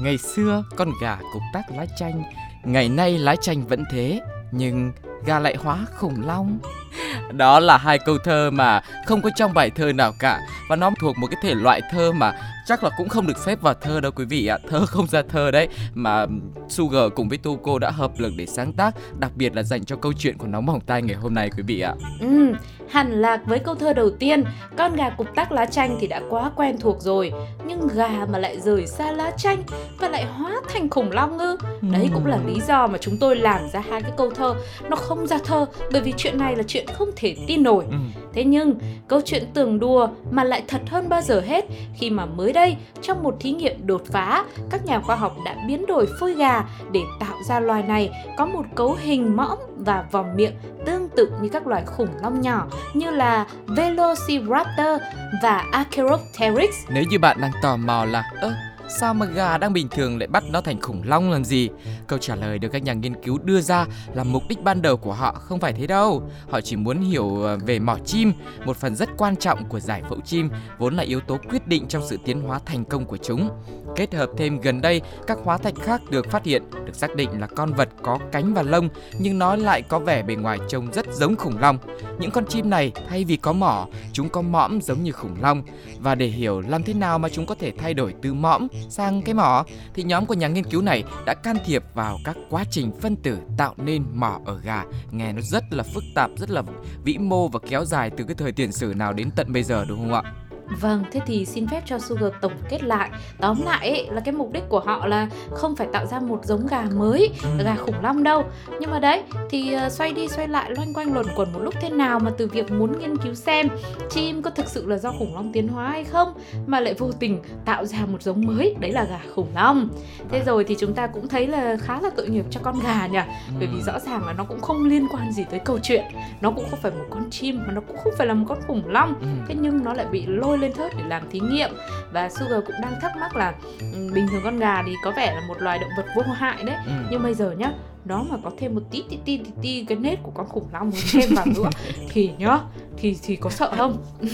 Ngày 0.00 0.18
xưa, 0.18 0.64
con 0.76 0.92
gà 1.00 1.16
cục 1.32 1.42
tác 1.52 1.62
lá 1.76 1.86
chanh, 1.98 2.22
Ngày 2.64 2.88
nay 2.88 3.18
lá 3.18 3.36
chanh 3.36 3.66
vẫn 3.66 3.84
thế, 3.92 4.20
Nhưng 4.52 4.92
gà 5.24 5.38
lại 5.38 5.56
hóa 5.58 5.86
khủng 5.96 6.26
long. 6.26 6.58
Đó 7.32 7.60
là 7.60 7.78
hai 7.78 7.98
câu 7.98 8.18
thơ 8.24 8.50
mà 8.50 8.80
không 9.06 9.22
có 9.22 9.30
trong 9.36 9.54
bài 9.54 9.70
thơ 9.70 9.92
nào 9.92 10.12
cả, 10.18 10.40
Và 10.68 10.76
nó 10.76 10.90
thuộc 11.00 11.18
một 11.18 11.26
cái 11.30 11.40
thể 11.42 11.54
loại 11.54 11.80
thơ 11.90 12.12
mà 12.12 12.32
chắc 12.68 12.84
là 12.84 12.90
cũng 12.96 13.08
không 13.08 13.26
được 13.26 13.38
xếp 13.38 13.60
vào 13.60 13.74
thơ 13.74 14.00
đâu 14.00 14.12
quý 14.12 14.24
vị 14.24 14.46
ạ. 14.46 14.58
Thơ 14.68 14.86
không 14.86 15.06
ra 15.06 15.22
thơ 15.28 15.50
đấy 15.50 15.68
Mà 15.94 16.26
Sugar 16.68 17.02
cùng 17.14 17.28
với 17.28 17.38
Tuko 17.38 17.78
đã 17.78 17.90
hợp 17.90 18.10
lực 18.18 18.32
để 18.36 18.46
sáng 18.46 18.72
tác 18.72 18.94
Đặc 19.18 19.32
biệt 19.36 19.56
là 19.56 19.62
dành 19.62 19.84
cho 19.84 19.96
câu 19.96 20.12
chuyện 20.18 20.38
của 20.38 20.46
nóng 20.46 20.66
bỏng 20.66 20.80
tay 20.80 21.02
ngày 21.02 21.16
hôm 21.16 21.34
nay 21.34 21.50
quý 21.56 21.62
vị 21.62 21.80
ạ. 21.80 21.94
Ừ, 22.20 22.52
hẳn 22.90 23.12
lạc 23.12 23.40
với 23.46 23.58
câu 23.58 23.74
thơ 23.74 23.92
đầu 23.92 24.10
tiên 24.10 24.44
Con 24.76 24.96
gà 24.96 25.10
cục 25.10 25.34
tác 25.34 25.52
lá 25.52 25.66
chanh 25.66 25.98
thì 26.00 26.06
đã 26.06 26.20
quá 26.30 26.50
quen 26.56 26.76
thuộc 26.80 26.96
rồi 27.00 27.32
Nhưng 27.66 27.88
gà 27.94 28.26
mà 28.32 28.38
lại 28.38 28.60
rời 28.60 28.86
xa 28.86 29.12
lá 29.12 29.30
chanh 29.36 29.62
Và 29.98 30.08
lại 30.08 30.24
hóa 30.24 30.60
thành 30.68 30.90
khủng 30.90 31.12
long 31.12 31.38
ư? 31.38 31.56
Đấy 31.92 32.10
cũng 32.14 32.26
là 32.26 32.38
lý 32.46 32.60
do 32.68 32.86
mà 32.86 32.98
chúng 32.98 33.16
tôi 33.16 33.36
làm 33.36 33.60
ra 33.72 33.82
hai 33.90 34.02
cái 34.02 34.12
câu 34.16 34.30
thơ. 34.30 34.54
Nó 34.90 34.96
không 34.96 35.26
ra 35.26 35.38
thơ 35.44 35.66
Bởi 35.92 36.02
vì 36.02 36.12
chuyện 36.16 36.38
này 36.38 36.56
là 36.56 36.62
chuyện 36.62 36.86
không 36.86 37.10
thể 37.16 37.36
tin 37.46 37.62
nổi. 37.62 37.84
Ừ. 37.90 37.96
Thế 38.32 38.44
nhưng 38.44 38.74
câu 39.08 39.20
chuyện 39.24 39.44
tưởng 39.54 39.78
đùa 39.78 40.08
mà 40.30 40.44
lại 40.44 40.62
thật 40.68 40.80
hơn 40.88 41.08
bao 41.08 41.22
giờ 41.22 41.40
hết 41.40 41.64
khi 41.94 42.10
mà 42.10 42.26
mới 42.26 42.52
đây 42.58 42.76
trong 43.02 43.22
một 43.22 43.36
thí 43.40 43.50
nghiệm 43.50 43.86
đột 43.86 44.02
phá, 44.12 44.44
các 44.70 44.84
nhà 44.84 45.00
khoa 45.00 45.16
học 45.16 45.36
đã 45.44 45.56
biến 45.66 45.86
đổi 45.86 46.06
phôi 46.20 46.34
gà 46.34 46.64
để 46.92 47.00
tạo 47.20 47.36
ra 47.48 47.60
loài 47.60 47.82
này 47.82 48.10
có 48.36 48.46
một 48.46 48.64
cấu 48.74 48.96
hình 49.00 49.36
mõm 49.36 49.58
và 49.76 50.04
vòng 50.10 50.36
miệng 50.36 50.52
tương 50.86 51.08
tự 51.08 51.32
như 51.40 51.48
các 51.48 51.66
loài 51.66 51.82
khủng 51.86 52.08
long 52.22 52.40
nhỏ 52.40 52.66
như 52.94 53.10
là 53.10 53.46
Velociraptor 53.66 55.02
và 55.42 55.64
Archaeopteryx. 55.72 56.70
Nếu 56.88 57.04
như 57.10 57.18
bạn 57.18 57.40
đang 57.40 57.52
tò 57.62 57.76
mò 57.76 58.04
là 58.04 58.22
ơ 58.40 58.52
sao 58.88 59.14
mà 59.14 59.26
gà 59.26 59.58
đang 59.58 59.72
bình 59.72 59.88
thường 59.88 60.18
lại 60.18 60.26
bắt 60.26 60.44
nó 60.50 60.60
thành 60.60 60.80
khủng 60.80 61.02
long 61.04 61.30
làm 61.30 61.44
gì? 61.44 61.68
Câu 62.06 62.18
trả 62.18 62.34
lời 62.34 62.58
được 62.58 62.68
các 62.72 62.82
nhà 62.82 62.92
nghiên 62.92 63.22
cứu 63.22 63.38
đưa 63.38 63.60
ra 63.60 63.86
là 64.14 64.24
mục 64.24 64.42
đích 64.48 64.62
ban 64.62 64.82
đầu 64.82 64.96
của 64.96 65.12
họ 65.12 65.32
không 65.32 65.60
phải 65.60 65.72
thế 65.72 65.86
đâu. 65.86 66.22
Họ 66.50 66.60
chỉ 66.60 66.76
muốn 66.76 67.00
hiểu 67.00 67.42
ờ, 67.42 67.58
về 67.66 67.78
mỏ 67.78 67.96
chim, 68.04 68.32
một 68.64 68.76
phần 68.76 68.96
rất 68.96 69.08
quan 69.16 69.36
trọng 69.36 69.64
của 69.68 69.80
giải 69.80 70.02
phẫu 70.08 70.20
chim, 70.20 70.50
vốn 70.78 70.94
là 70.94 71.02
yếu 71.02 71.20
tố 71.20 71.38
quyết 71.50 71.66
định 71.66 71.86
trong 71.88 72.02
sự 72.08 72.18
tiến 72.24 72.40
hóa 72.40 72.60
thành 72.66 72.84
công 72.84 73.04
của 73.04 73.16
chúng. 73.16 73.50
Kết 73.96 74.14
hợp 74.14 74.30
thêm 74.36 74.60
gần 74.60 74.80
đây, 74.80 75.00
các 75.26 75.38
hóa 75.44 75.58
thạch 75.58 75.74
khác 75.82 76.02
được 76.10 76.30
phát 76.30 76.44
hiện, 76.44 76.62
được 76.86 76.94
xác 76.94 77.16
định 77.16 77.40
là 77.40 77.46
con 77.46 77.72
vật 77.72 77.88
có 78.02 78.18
cánh 78.32 78.54
và 78.54 78.62
lông, 78.62 78.88
nhưng 79.18 79.38
nó 79.38 79.56
lại 79.56 79.82
có 79.82 79.98
vẻ 79.98 80.22
bề 80.22 80.34
ngoài 80.34 80.58
trông 80.68 80.92
rất 80.92 81.06
giống 81.14 81.36
khủng 81.36 81.58
long. 81.58 81.78
Những 82.18 82.30
con 82.30 82.46
chim 82.46 82.70
này 82.70 82.92
thay 83.08 83.24
vì 83.24 83.36
có 83.36 83.52
mỏ, 83.52 83.86
chúng 84.12 84.28
có 84.28 84.42
mõm 84.42 84.80
giống 84.80 85.02
như 85.02 85.12
khủng 85.12 85.36
long. 85.40 85.62
Và 85.98 86.14
để 86.14 86.26
hiểu 86.26 86.60
làm 86.60 86.82
thế 86.82 86.94
nào 86.94 87.18
mà 87.18 87.28
chúng 87.28 87.46
có 87.46 87.54
thể 87.54 87.72
thay 87.78 87.94
đổi 87.94 88.14
từ 88.22 88.34
mõm 88.34 88.66
sang 88.88 89.22
cái 89.22 89.34
mỏ, 89.34 89.64
thì 89.94 90.02
nhóm 90.02 90.26
của 90.26 90.34
nhà 90.34 90.48
nghiên 90.48 90.64
cứu 90.64 90.82
này 90.82 91.04
đã 91.26 91.34
can 91.34 91.56
thiệp 91.66 91.84
vào 91.94 92.18
các 92.24 92.36
quá 92.50 92.64
trình 92.70 92.92
phân 93.00 93.16
tử 93.16 93.38
tạo 93.56 93.74
nên 93.76 94.04
mỏ 94.14 94.40
ở 94.44 94.60
gà. 94.60 94.84
Nghe 95.10 95.32
nó 95.32 95.40
rất 95.42 95.64
là 95.70 95.82
phức 95.94 96.04
tạp, 96.14 96.30
rất 96.36 96.50
là 96.50 96.62
vĩ 97.04 97.18
mô 97.18 97.48
và 97.48 97.58
kéo 97.68 97.84
dài 97.84 98.10
từ 98.10 98.24
cái 98.24 98.34
thời 98.34 98.52
tiền 98.52 98.72
sử 98.72 98.94
nào 98.96 99.12
đến 99.12 99.30
tận 99.36 99.52
bây 99.52 99.62
giờ 99.62 99.84
đúng 99.88 99.98
không 99.98 100.12
ạ? 100.12 100.32
Vâng, 100.80 101.04
thế 101.10 101.20
thì 101.26 101.44
xin 101.44 101.66
phép 101.68 101.82
cho 101.86 101.98
Sugar 101.98 102.32
tổng 102.40 102.52
kết 102.68 102.82
lại. 102.82 103.10
Tóm 103.38 103.62
lại 103.64 103.90
ấy, 103.90 104.08
là 104.10 104.20
cái 104.20 104.34
mục 104.34 104.52
đích 104.52 104.68
của 104.68 104.80
họ 104.80 105.06
là 105.06 105.28
không 105.50 105.76
phải 105.76 105.86
tạo 105.92 106.06
ra 106.06 106.20
một 106.20 106.44
giống 106.44 106.66
gà 106.66 106.82
mới, 106.96 107.30
gà 107.64 107.76
khủng 107.76 108.02
long 108.02 108.22
đâu. 108.22 108.44
Nhưng 108.80 108.90
mà 108.90 108.98
đấy, 108.98 109.22
thì 109.50 109.72
ờ, 109.72 109.88
xoay 109.88 110.12
đi 110.12 110.28
xoay 110.28 110.48
lại 110.48 110.70
loanh 110.70 110.94
quanh 110.94 111.14
luẩn 111.14 111.26
quẩn 111.36 111.52
một 111.52 111.60
lúc 111.62 111.74
thế 111.80 111.90
nào 111.90 112.18
mà 112.18 112.30
từ 112.38 112.46
việc 112.46 112.72
muốn 112.72 112.98
nghiên 112.98 113.16
cứu 113.16 113.34
xem 113.34 113.68
chim 114.10 114.42
có 114.42 114.50
thực 114.50 114.66
sự 114.68 114.86
là 114.86 114.98
do 114.98 115.12
khủng 115.18 115.34
long 115.34 115.52
tiến 115.52 115.68
hóa 115.68 115.90
hay 115.90 116.04
không 116.04 116.32
Mà 116.66 116.80
lại 116.80 116.94
vô 116.94 117.12
tình 117.12 117.42
tạo 117.64 117.84
ra 117.84 117.98
một 118.06 118.22
giống 118.22 118.46
mới, 118.46 118.74
đấy 118.80 118.92
là 118.92 119.04
gà 119.04 119.20
khủng 119.34 119.48
long. 119.54 119.88
Thế 120.30 120.42
rồi 120.46 120.64
thì 120.64 120.76
chúng 120.78 120.94
ta 120.94 121.06
cũng 121.06 121.28
thấy 121.28 121.46
là 121.46 121.76
khá 121.76 122.00
là 122.00 122.10
tội 122.16 122.28
nghiệp 122.28 122.44
cho 122.50 122.60
con 122.62 122.80
gà 122.80 123.06
nhỉ? 123.06 123.18
Bởi 123.58 123.68
vì 123.74 123.82
rõ 123.82 123.98
ràng 123.98 124.26
là 124.26 124.32
nó 124.32 124.44
cũng 124.44 124.60
không 124.60 124.84
liên 124.84 125.06
quan 125.12 125.32
gì 125.32 125.44
tới 125.50 125.60
câu 125.60 125.78
chuyện. 125.82 126.04
Nó 126.40 126.50
cũng 126.50 126.64
không 126.70 126.78
phải 126.82 126.92
một 126.92 127.04
con 127.10 127.30
chim 127.30 127.60
mà 127.66 127.72
nó 127.72 127.80
cũng 127.80 127.96
không 128.04 128.12
phải 128.18 128.26
là 128.26 128.34
một 128.34 128.44
con 128.48 128.58
khủng 128.66 128.82
long. 128.86 129.14
Ừ. 129.20 129.26
thế 129.48 129.54
nhưng 129.60 129.84
nó 129.84 129.92
lại 129.92 130.06
bị 130.12 130.26
lôi 130.26 130.57
lên 130.60 130.72
thớt 130.72 130.92
để 130.98 131.04
làm 131.06 131.22
thí 131.30 131.40
nghiệm 131.40 131.70
và 132.12 132.28
Sugar 132.28 132.64
cũng 132.66 132.76
đang 132.82 133.00
thắc 133.00 133.16
mắc 133.20 133.36
là 133.36 133.52
ừ, 133.80 134.10
bình 134.14 134.26
thường 134.30 134.40
con 134.44 134.58
gà 134.58 134.82
thì 134.86 134.94
có 135.04 135.10
vẻ 135.10 135.34
là 135.34 135.40
một 135.48 135.62
loài 135.62 135.78
động 135.78 135.90
vật 135.96 136.06
vô 136.16 136.22
hại 136.22 136.62
đấy 136.64 136.76
Ừ. 136.86 136.92
nhưng 137.10 137.22
bây 137.22 137.34
giờ 137.34 137.50
nhá 137.58 137.70
nó 138.04 138.22
mà 138.30 138.36
có 138.44 138.50
thêm 138.58 138.74
một 138.74 138.82
tí 138.90 139.02
tí 139.10 139.18
tí 139.24 139.36
tí, 139.36 139.50
tí 139.62 139.84
cái 139.84 139.98
nết 139.98 140.18
của 140.22 140.30
con 140.34 140.48
khủng 140.48 140.68
long 140.72 140.90
thêm 141.12 141.34
vào 141.34 141.46
nữa 141.46 141.70
thì 142.10 142.30
nhá 142.38 142.58
thì 142.96 143.16
thì 143.22 143.36
có 143.36 143.50
sợ 143.50 143.72
không 143.76 144.04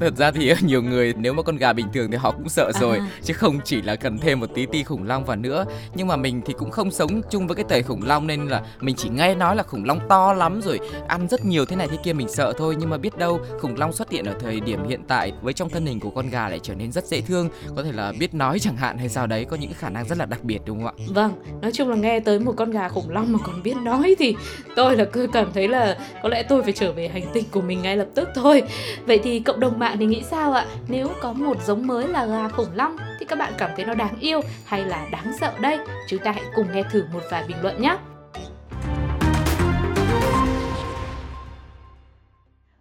Thật 0.00 0.16
ra 0.16 0.30
thì 0.30 0.52
nhiều 0.62 0.82
người 0.82 1.14
nếu 1.16 1.32
mà 1.32 1.42
con 1.42 1.56
gà 1.56 1.72
bình 1.72 1.86
thường 1.94 2.10
thì 2.10 2.16
họ 2.16 2.30
cũng 2.30 2.48
sợ 2.48 2.72
rồi 2.80 2.98
À. 2.98 3.08
chứ 3.22 3.34
không 3.34 3.60
chỉ 3.64 3.82
là 3.82 3.96
cần 3.96 4.18
thêm 4.18 4.40
một 4.40 4.46
tí 4.54 4.66
ti 4.66 4.82
khủng 4.84 5.06
long 5.06 5.24
vào 5.24 5.36
nữa. 5.36 5.64
Nhưng 5.94 6.06
mà 6.06 6.16
mình 6.16 6.40
thì 6.44 6.54
cũng 6.58 6.70
không 6.70 6.90
sống 6.90 7.22
chung 7.30 7.46
với 7.46 7.56
cái 7.56 7.64
thời 7.68 7.82
khủng 7.82 8.02
long 8.02 8.26
nên 8.26 8.46
là 8.46 8.62
mình 8.80 8.96
chỉ 8.96 9.08
nghe 9.08 9.34
nói 9.34 9.56
là 9.56 9.62
khủng 9.62 9.84
long 9.84 9.98
to 10.08 10.32
lắm 10.32 10.60
rồi 10.62 10.78
ăn 11.08 11.28
rất 11.28 11.44
nhiều 11.44 11.64
thế 11.64 11.76
này 11.76 11.88
thế 11.88 11.96
kia 12.04 12.12
mình 12.12 12.28
sợ 12.28 12.52
thôi 12.58 12.76
nhưng 12.78 12.90
mà 12.90 12.96
biết 12.98 13.18
đâu 13.18 13.40
khủng 13.60 13.76
long 13.76 13.92
xuất 13.92 14.10
hiện 14.10 14.24
ở 14.24 14.34
thời 14.40 14.60
điểm 14.60 14.88
hiện 14.88 15.00
tại 15.08 15.32
với 15.42 15.52
trong 15.52 15.68
thân 15.70 15.86
hình 15.86 16.00
của 16.00 16.10
con 16.10 16.28
gà 16.30 16.48
lại 16.48 16.60
trở 16.62 16.74
nên 16.74 16.92
rất 16.92 17.04
dễ 17.06 17.20
thương, 17.20 17.48
có 17.76 17.82
thể 17.82 17.92
là 17.92 18.12
biết 18.18 18.34
nói 18.34 18.58
chẳng 18.58 18.76
hạn 18.76 18.98
hay 18.98 19.08
sao 19.08 19.26
đấy, 19.26 19.44
có 19.44 19.56
những 19.56 19.72
khả 19.78 19.90
năng 19.90 20.04
rất 20.08 20.18
là 20.18 20.26
đặc 20.26 20.44
biệt 20.44 20.58
đúng 20.66 20.84
không 20.84 20.94
ạ? 20.98 21.04
vâng 21.14 21.32
nói 21.62 21.72
chung 21.72 21.88
là 21.88 21.96
nghe 21.96 22.20
tới 22.20 22.38
một 22.44 22.54
con 22.56 22.70
gà 22.70 22.88
khủng 22.88 23.10
long 23.10 23.32
mà 23.32 23.38
còn 23.46 23.62
biết 23.62 23.76
nói 23.76 24.14
thì 24.18 24.36
tôi 24.76 24.96
là 24.96 25.04
cứ 25.04 25.26
cảm 25.32 25.52
thấy 25.54 25.68
là 25.68 25.98
có 26.22 26.28
lẽ 26.28 26.42
tôi 26.42 26.62
phải 26.62 26.72
trở 26.72 26.92
về 26.92 27.08
hành 27.08 27.24
tinh 27.32 27.44
của 27.50 27.60
mình 27.60 27.82
ngay 27.82 27.96
lập 27.96 28.08
tức 28.14 28.28
thôi. 28.34 28.62
Vậy 29.06 29.20
thì 29.24 29.40
cộng 29.40 29.60
đồng 29.60 29.78
mạng 29.78 29.96
thì 29.98 30.06
nghĩ 30.06 30.22
sao 30.30 30.52
ạ? 30.52 30.66
Nếu 30.88 31.08
có 31.20 31.32
một 31.32 31.56
giống 31.66 31.86
mới 31.86 32.08
là 32.08 32.26
gà 32.26 32.48
khủng 32.48 32.74
long 32.74 32.96
thì 33.20 33.26
các 33.26 33.38
bạn 33.38 33.52
cảm 33.58 33.70
thấy 33.76 33.84
nó 33.84 33.94
đáng 33.94 34.18
yêu 34.20 34.40
hay 34.64 34.84
là 34.84 35.08
đáng 35.12 35.32
sợ 35.40 35.52
đây? 35.60 35.78
Chúng 36.08 36.20
ta 36.24 36.32
hãy 36.32 36.44
cùng 36.54 36.66
nghe 36.74 36.82
thử 36.90 37.04
một 37.12 37.22
vài 37.30 37.44
bình 37.48 37.56
luận 37.62 37.82
nhé. 37.82 37.96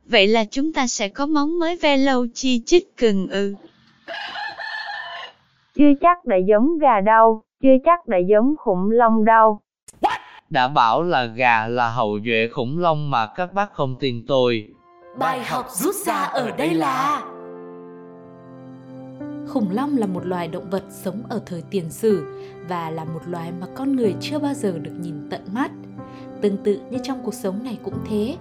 Vậy 0.05 0.27
là 0.27 0.45
chúng 0.51 0.73
ta 0.73 0.87
sẽ 0.87 1.07
có 1.07 1.25
món 1.25 1.59
mới 1.59 1.77
Velouchi 1.81 2.61
Chicken 2.65 3.27
ư. 3.27 3.55
Chưa 5.75 5.93
chắc 6.01 6.25
đã 6.25 6.37
giống 6.47 6.79
gà 6.79 7.01
đâu, 7.01 7.41
chưa 7.61 7.77
chắc 7.85 8.07
đã 8.07 8.17
giống 8.17 8.55
khủng 8.57 8.89
long 8.91 9.25
đâu. 9.25 9.59
Đã 10.49 10.67
bảo 10.67 11.03
là 11.03 11.25
gà 11.25 11.67
là 11.67 11.89
hậu 11.89 12.19
duệ 12.25 12.47
khủng 12.51 12.79
long 12.79 13.11
mà 13.11 13.27
các 13.35 13.53
bác 13.53 13.73
không 13.73 13.95
tin 13.99 14.23
tôi. 14.27 14.67
Bài 15.19 15.43
học 15.43 15.65
rút 15.69 15.95
ra 15.95 16.13
ở 16.13 16.51
đây 16.57 16.73
là 16.73 17.21
Khủng 19.47 19.67
long 19.71 19.97
là 19.97 20.07
một 20.07 20.25
loài 20.25 20.47
động 20.47 20.69
vật 20.69 20.83
sống 20.89 21.23
ở 21.29 21.41
thời 21.45 21.63
tiền 21.71 21.89
sử 21.89 22.23
và 22.69 22.89
là 22.89 23.03
một 23.03 23.21
loài 23.25 23.51
mà 23.61 23.67
con 23.75 23.95
người 23.95 24.15
chưa 24.19 24.39
bao 24.39 24.53
giờ 24.53 24.79
được 24.79 24.93
nhìn 24.99 25.29
tận 25.29 25.41
mắt. 25.53 25.71
Tương 26.41 26.57
tự 26.57 26.79
như 26.89 26.97
trong 27.03 27.19
cuộc 27.23 27.33
sống 27.33 27.63
này 27.63 27.77
cũng 27.83 27.97
thế, 28.09 28.35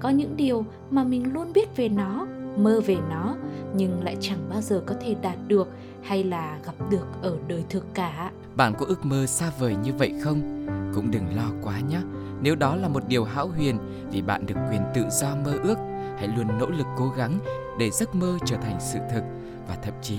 có 0.00 0.08
những 0.08 0.36
điều 0.36 0.64
mà 0.90 1.04
mình 1.04 1.32
luôn 1.32 1.52
biết 1.52 1.76
về 1.76 1.88
nó, 1.88 2.26
mơ 2.56 2.80
về 2.86 2.96
nó 3.10 3.34
nhưng 3.74 4.04
lại 4.04 4.16
chẳng 4.20 4.38
bao 4.50 4.60
giờ 4.60 4.82
có 4.86 4.94
thể 5.00 5.14
đạt 5.22 5.36
được 5.46 5.68
hay 6.06 6.24
là 6.24 6.58
gặp 6.64 6.74
được 6.90 7.06
ở 7.22 7.36
đời 7.48 7.64
thực 7.70 7.84
cả. 7.94 8.30
Bạn 8.56 8.74
có 8.78 8.86
ước 8.86 9.06
mơ 9.06 9.26
xa 9.26 9.50
vời 9.58 9.76
như 9.76 9.92
vậy 9.98 10.12
không? 10.24 10.66
Cũng 10.94 11.10
đừng 11.10 11.36
lo 11.36 11.50
quá 11.62 11.80
nhé. 11.80 12.00
nếu 12.40 12.54
đó 12.54 12.76
là 12.76 12.88
một 12.88 13.02
điều 13.08 13.24
hão 13.24 13.48
huyền 13.48 13.78
vì 14.10 14.22
bạn 14.22 14.46
được 14.46 14.54
quyền 14.70 14.82
tự 14.94 15.04
do 15.10 15.28
mơ 15.44 15.52
ước, 15.62 15.78
hãy 16.18 16.28
luôn 16.28 16.58
nỗ 16.58 16.66
lực 16.66 16.86
cố 16.96 17.08
gắng 17.16 17.38
để 17.78 17.90
giấc 17.90 18.14
mơ 18.14 18.38
trở 18.44 18.56
thành 18.56 18.76
sự 18.80 18.98
thực 19.12 19.22
và 19.68 19.76
thậm 19.82 19.94
chí 20.02 20.18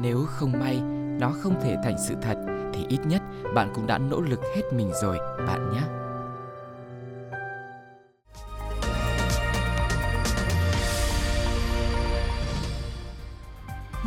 nếu 0.00 0.24
không 0.26 0.52
may 0.52 0.80
nó 1.20 1.30
không 1.30 1.54
thể 1.62 1.76
thành 1.84 1.96
sự 2.08 2.14
thật 2.22 2.36
thì 2.74 2.86
ít 2.88 2.98
nhất 3.06 3.22
bạn 3.54 3.72
cũng 3.74 3.86
đã 3.86 3.98
nỗ 3.98 4.20
lực 4.20 4.40
hết 4.56 4.62
mình 4.72 4.90
rồi 5.02 5.18
bạn 5.46 5.70
nhé. 5.72 6.07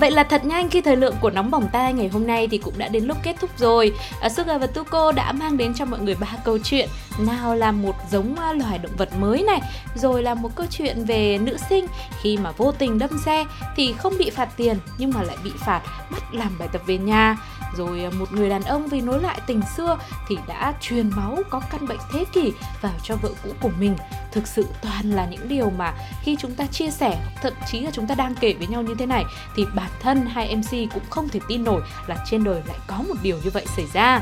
Vậy 0.02 0.12
là 0.12 0.24
thật 0.24 0.46
nhanh 0.46 0.70
khi 0.70 0.82
thời 0.82 0.96
lượng 0.96 1.16
của 1.22 1.30
nóng 1.30 1.52
bỏng 1.52 1.68
tai 1.72 1.94
ngày 1.94 2.08
hôm 2.08 2.28
nay 2.28 2.48
thì 2.52 2.58
cũng 2.58 2.78
đã 2.78 2.88
đến 2.88 3.06
lúc 3.06 3.18
kết 3.24 3.36
thúc 3.42 3.50
rồi. 3.58 3.94
À, 4.22 4.30
Sugar 4.30 4.62
và 4.62 4.68
Tuko 4.68 5.12
đã 5.12 5.32
mang 5.32 5.58
đến 5.58 5.74
cho 5.74 5.86
mọi 5.86 6.00
người 6.00 6.16
ba 6.16 6.28
câu 6.46 6.58
chuyện. 6.64 6.90
Nào 7.20 7.56
là 7.56 7.72
một 7.72 7.96
giống 8.12 8.36
à, 8.40 8.54
loài 8.54 8.78
động 8.78 8.92
vật 8.98 9.10
mới 9.20 9.44
này, 9.44 9.62
rồi 9.96 10.24
là 10.24 10.34
một 10.34 10.56
câu 10.56 10.66
chuyện 10.70 11.06
về 11.06 11.38
nữ 11.38 11.58
sinh 11.70 11.86
khi 12.22 12.38
mà 12.38 12.52
vô 12.52 12.72
tình 12.72 13.00
đâm 13.00 13.10
xe 13.26 13.46
thì 13.76 13.94
không 13.94 14.14
bị 14.20 14.30
phạt 14.30 14.50
tiền 14.58 14.78
nhưng 14.98 15.12
mà 15.12 15.22
lại 15.24 15.38
bị 15.44 15.52
phạt 15.58 15.82
bắt 16.12 16.34
làm 16.34 16.60
bài 16.60 16.68
tập 16.72 16.82
về 16.86 16.98
nhà. 16.98 17.38
Rồi 17.76 18.04
à, 18.04 18.10
một 18.20 18.34
người 18.34 18.50
đàn 18.50 18.64
ông 18.64 18.88
vì 18.88 19.02
nối 19.02 19.22
lại 19.22 19.42
tình 19.48 19.62
xưa 19.78 19.98
thì 20.28 20.38
đã 20.48 20.74
truyền 20.82 21.10
máu 21.10 21.38
có 21.50 21.62
căn 21.72 21.88
bệnh 21.88 22.00
thế 22.14 22.26
kỷ 22.34 22.52
vào 22.82 22.94
cho 23.04 23.16
vợ 23.16 23.30
cũ 23.44 23.50
của 23.62 23.72
mình. 23.80 23.96
Thực 24.32 24.48
sự 24.48 24.66
toàn 24.82 25.12
là 25.12 25.26
những 25.26 25.48
điều 25.48 25.70
mà 25.70 25.94
khi 26.24 26.36
chúng 26.40 26.56
ta 26.56 26.66
chia 26.66 26.92
sẻ, 26.92 27.18
thậm 27.42 27.54
chí 27.72 27.80
là 27.80 27.92
chúng 27.94 28.08
ta 28.08 28.16
đang 28.16 28.36
kể 28.36 28.54
với 28.54 28.68
nhau 28.68 28.82
như 28.82 28.96
thế 29.00 29.06
này 29.06 29.26
thì 29.56 29.66
bản 29.76 29.91
thân 30.00 30.26
hai 30.26 30.56
MC 30.56 30.94
cũng 30.94 31.04
không 31.10 31.30
thể 31.30 31.40
tin 31.48 31.64
nổi 31.64 31.82
là 32.08 32.26
trên 32.30 32.44
đời 32.44 32.62
lại 32.68 32.78
có 32.88 32.98
một 32.98 33.16
điều 33.22 33.38
như 33.44 33.50
vậy 33.50 33.66
xảy 33.76 33.86
ra. 33.94 34.22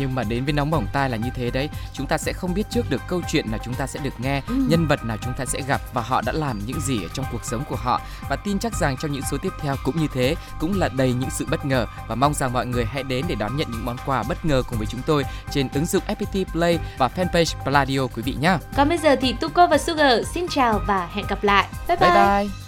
Nhưng 0.00 0.14
mà 0.14 0.22
đến 0.22 0.44
với 0.44 0.52
nóng 0.52 0.70
bỏng 0.70 0.86
tai 0.92 1.10
là 1.10 1.16
như 1.16 1.28
thế 1.34 1.50
đấy 1.50 1.68
Chúng 1.92 2.06
ta 2.06 2.18
sẽ 2.18 2.32
không 2.32 2.54
biết 2.54 2.62
trước 2.70 2.90
được 2.90 3.00
câu 3.08 3.20
chuyện 3.28 3.50
nào 3.50 3.60
chúng 3.64 3.74
ta 3.74 3.86
sẽ 3.86 4.00
được 4.02 4.20
nghe 4.20 4.42
Ừ. 4.48 4.54
Nhân 4.68 4.86
vật 4.86 5.04
nào 5.04 5.16
chúng 5.24 5.32
ta 5.38 5.44
sẽ 5.44 5.60
gặp 5.68 5.80
Và 5.94 6.02
họ 6.02 6.22
đã 6.26 6.32
làm 6.32 6.60
những 6.66 6.80
gì 6.80 7.02
ở 7.02 7.08
trong 7.14 7.26
cuộc 7.32 7.44
sống 7.44 7.64
của 7.68 7.76
họ 7.76 8.00
Và 8.28 8.36
tin 8.36 8.58
chắc 8.58 8.74
rằng 8.74 8.96
trong 9.00 9.12
những 9.12 9.22
số 9.30 9.36
tiếp 9.42 9.52
theo 9.60 9.76
cũng 9.84 10.00
như 10.00 10.06
thế 10.14 10.34
Cũng 10.60 10.78
là 10.78 10.88
đầy 10.88 11.12
những 11.12 11.30
sự 11.30 11.46
bất 11.50 11.64
ngờ 11.64 11.86
Và 12.08 12.14
mong 12.14 12.34
rằng 12.34 12.52
mọi 12.52 12.66
người 12.66 12.84
hãy 12.84 13.02
đến 13.02 13.24
để 13.28 13.34
đón 13.34 13.56
nhận 13.56 13.70
những 13.70 13.84
món 13.84 13.96
quà 14.06 14.22
bất 14.22 14.44
ngờ 14.44 14.62
cùng 14.68 14.78
với 14.78 14.86
chúng 14.86 15.00
tôi 15.06 15.24
Trên 15.50 15.68
ứng 15.74 15.86
dụng 15.86 16.02
FPT 16.06 16.44
Play 16.44 16.78
và 16.98 17.08
fanpage 17.16 17.62
Pladio 17.62 18.06
quý 18.06 18.22
vị 18.22 18.36
nhé 18.40 18.56
Còn 18.76 18.88
bây 18.88 18.98
giờ 18.98 19.16
thì 19.20 19.34
Tuko 19.40 19.66
và 19.66 19.78
Sugar 19.78 20.26
xin 20.34 20.46
chào 20.48 20.80
và 20.86 21.08
hẹn 21.12 21.26
gặp 21.28 21.44
lại. 21.44 21.68
Bye 21.88 21.96
bye. 21.96 22.10
Bye 22.10 22.44
bye 22.44 22.67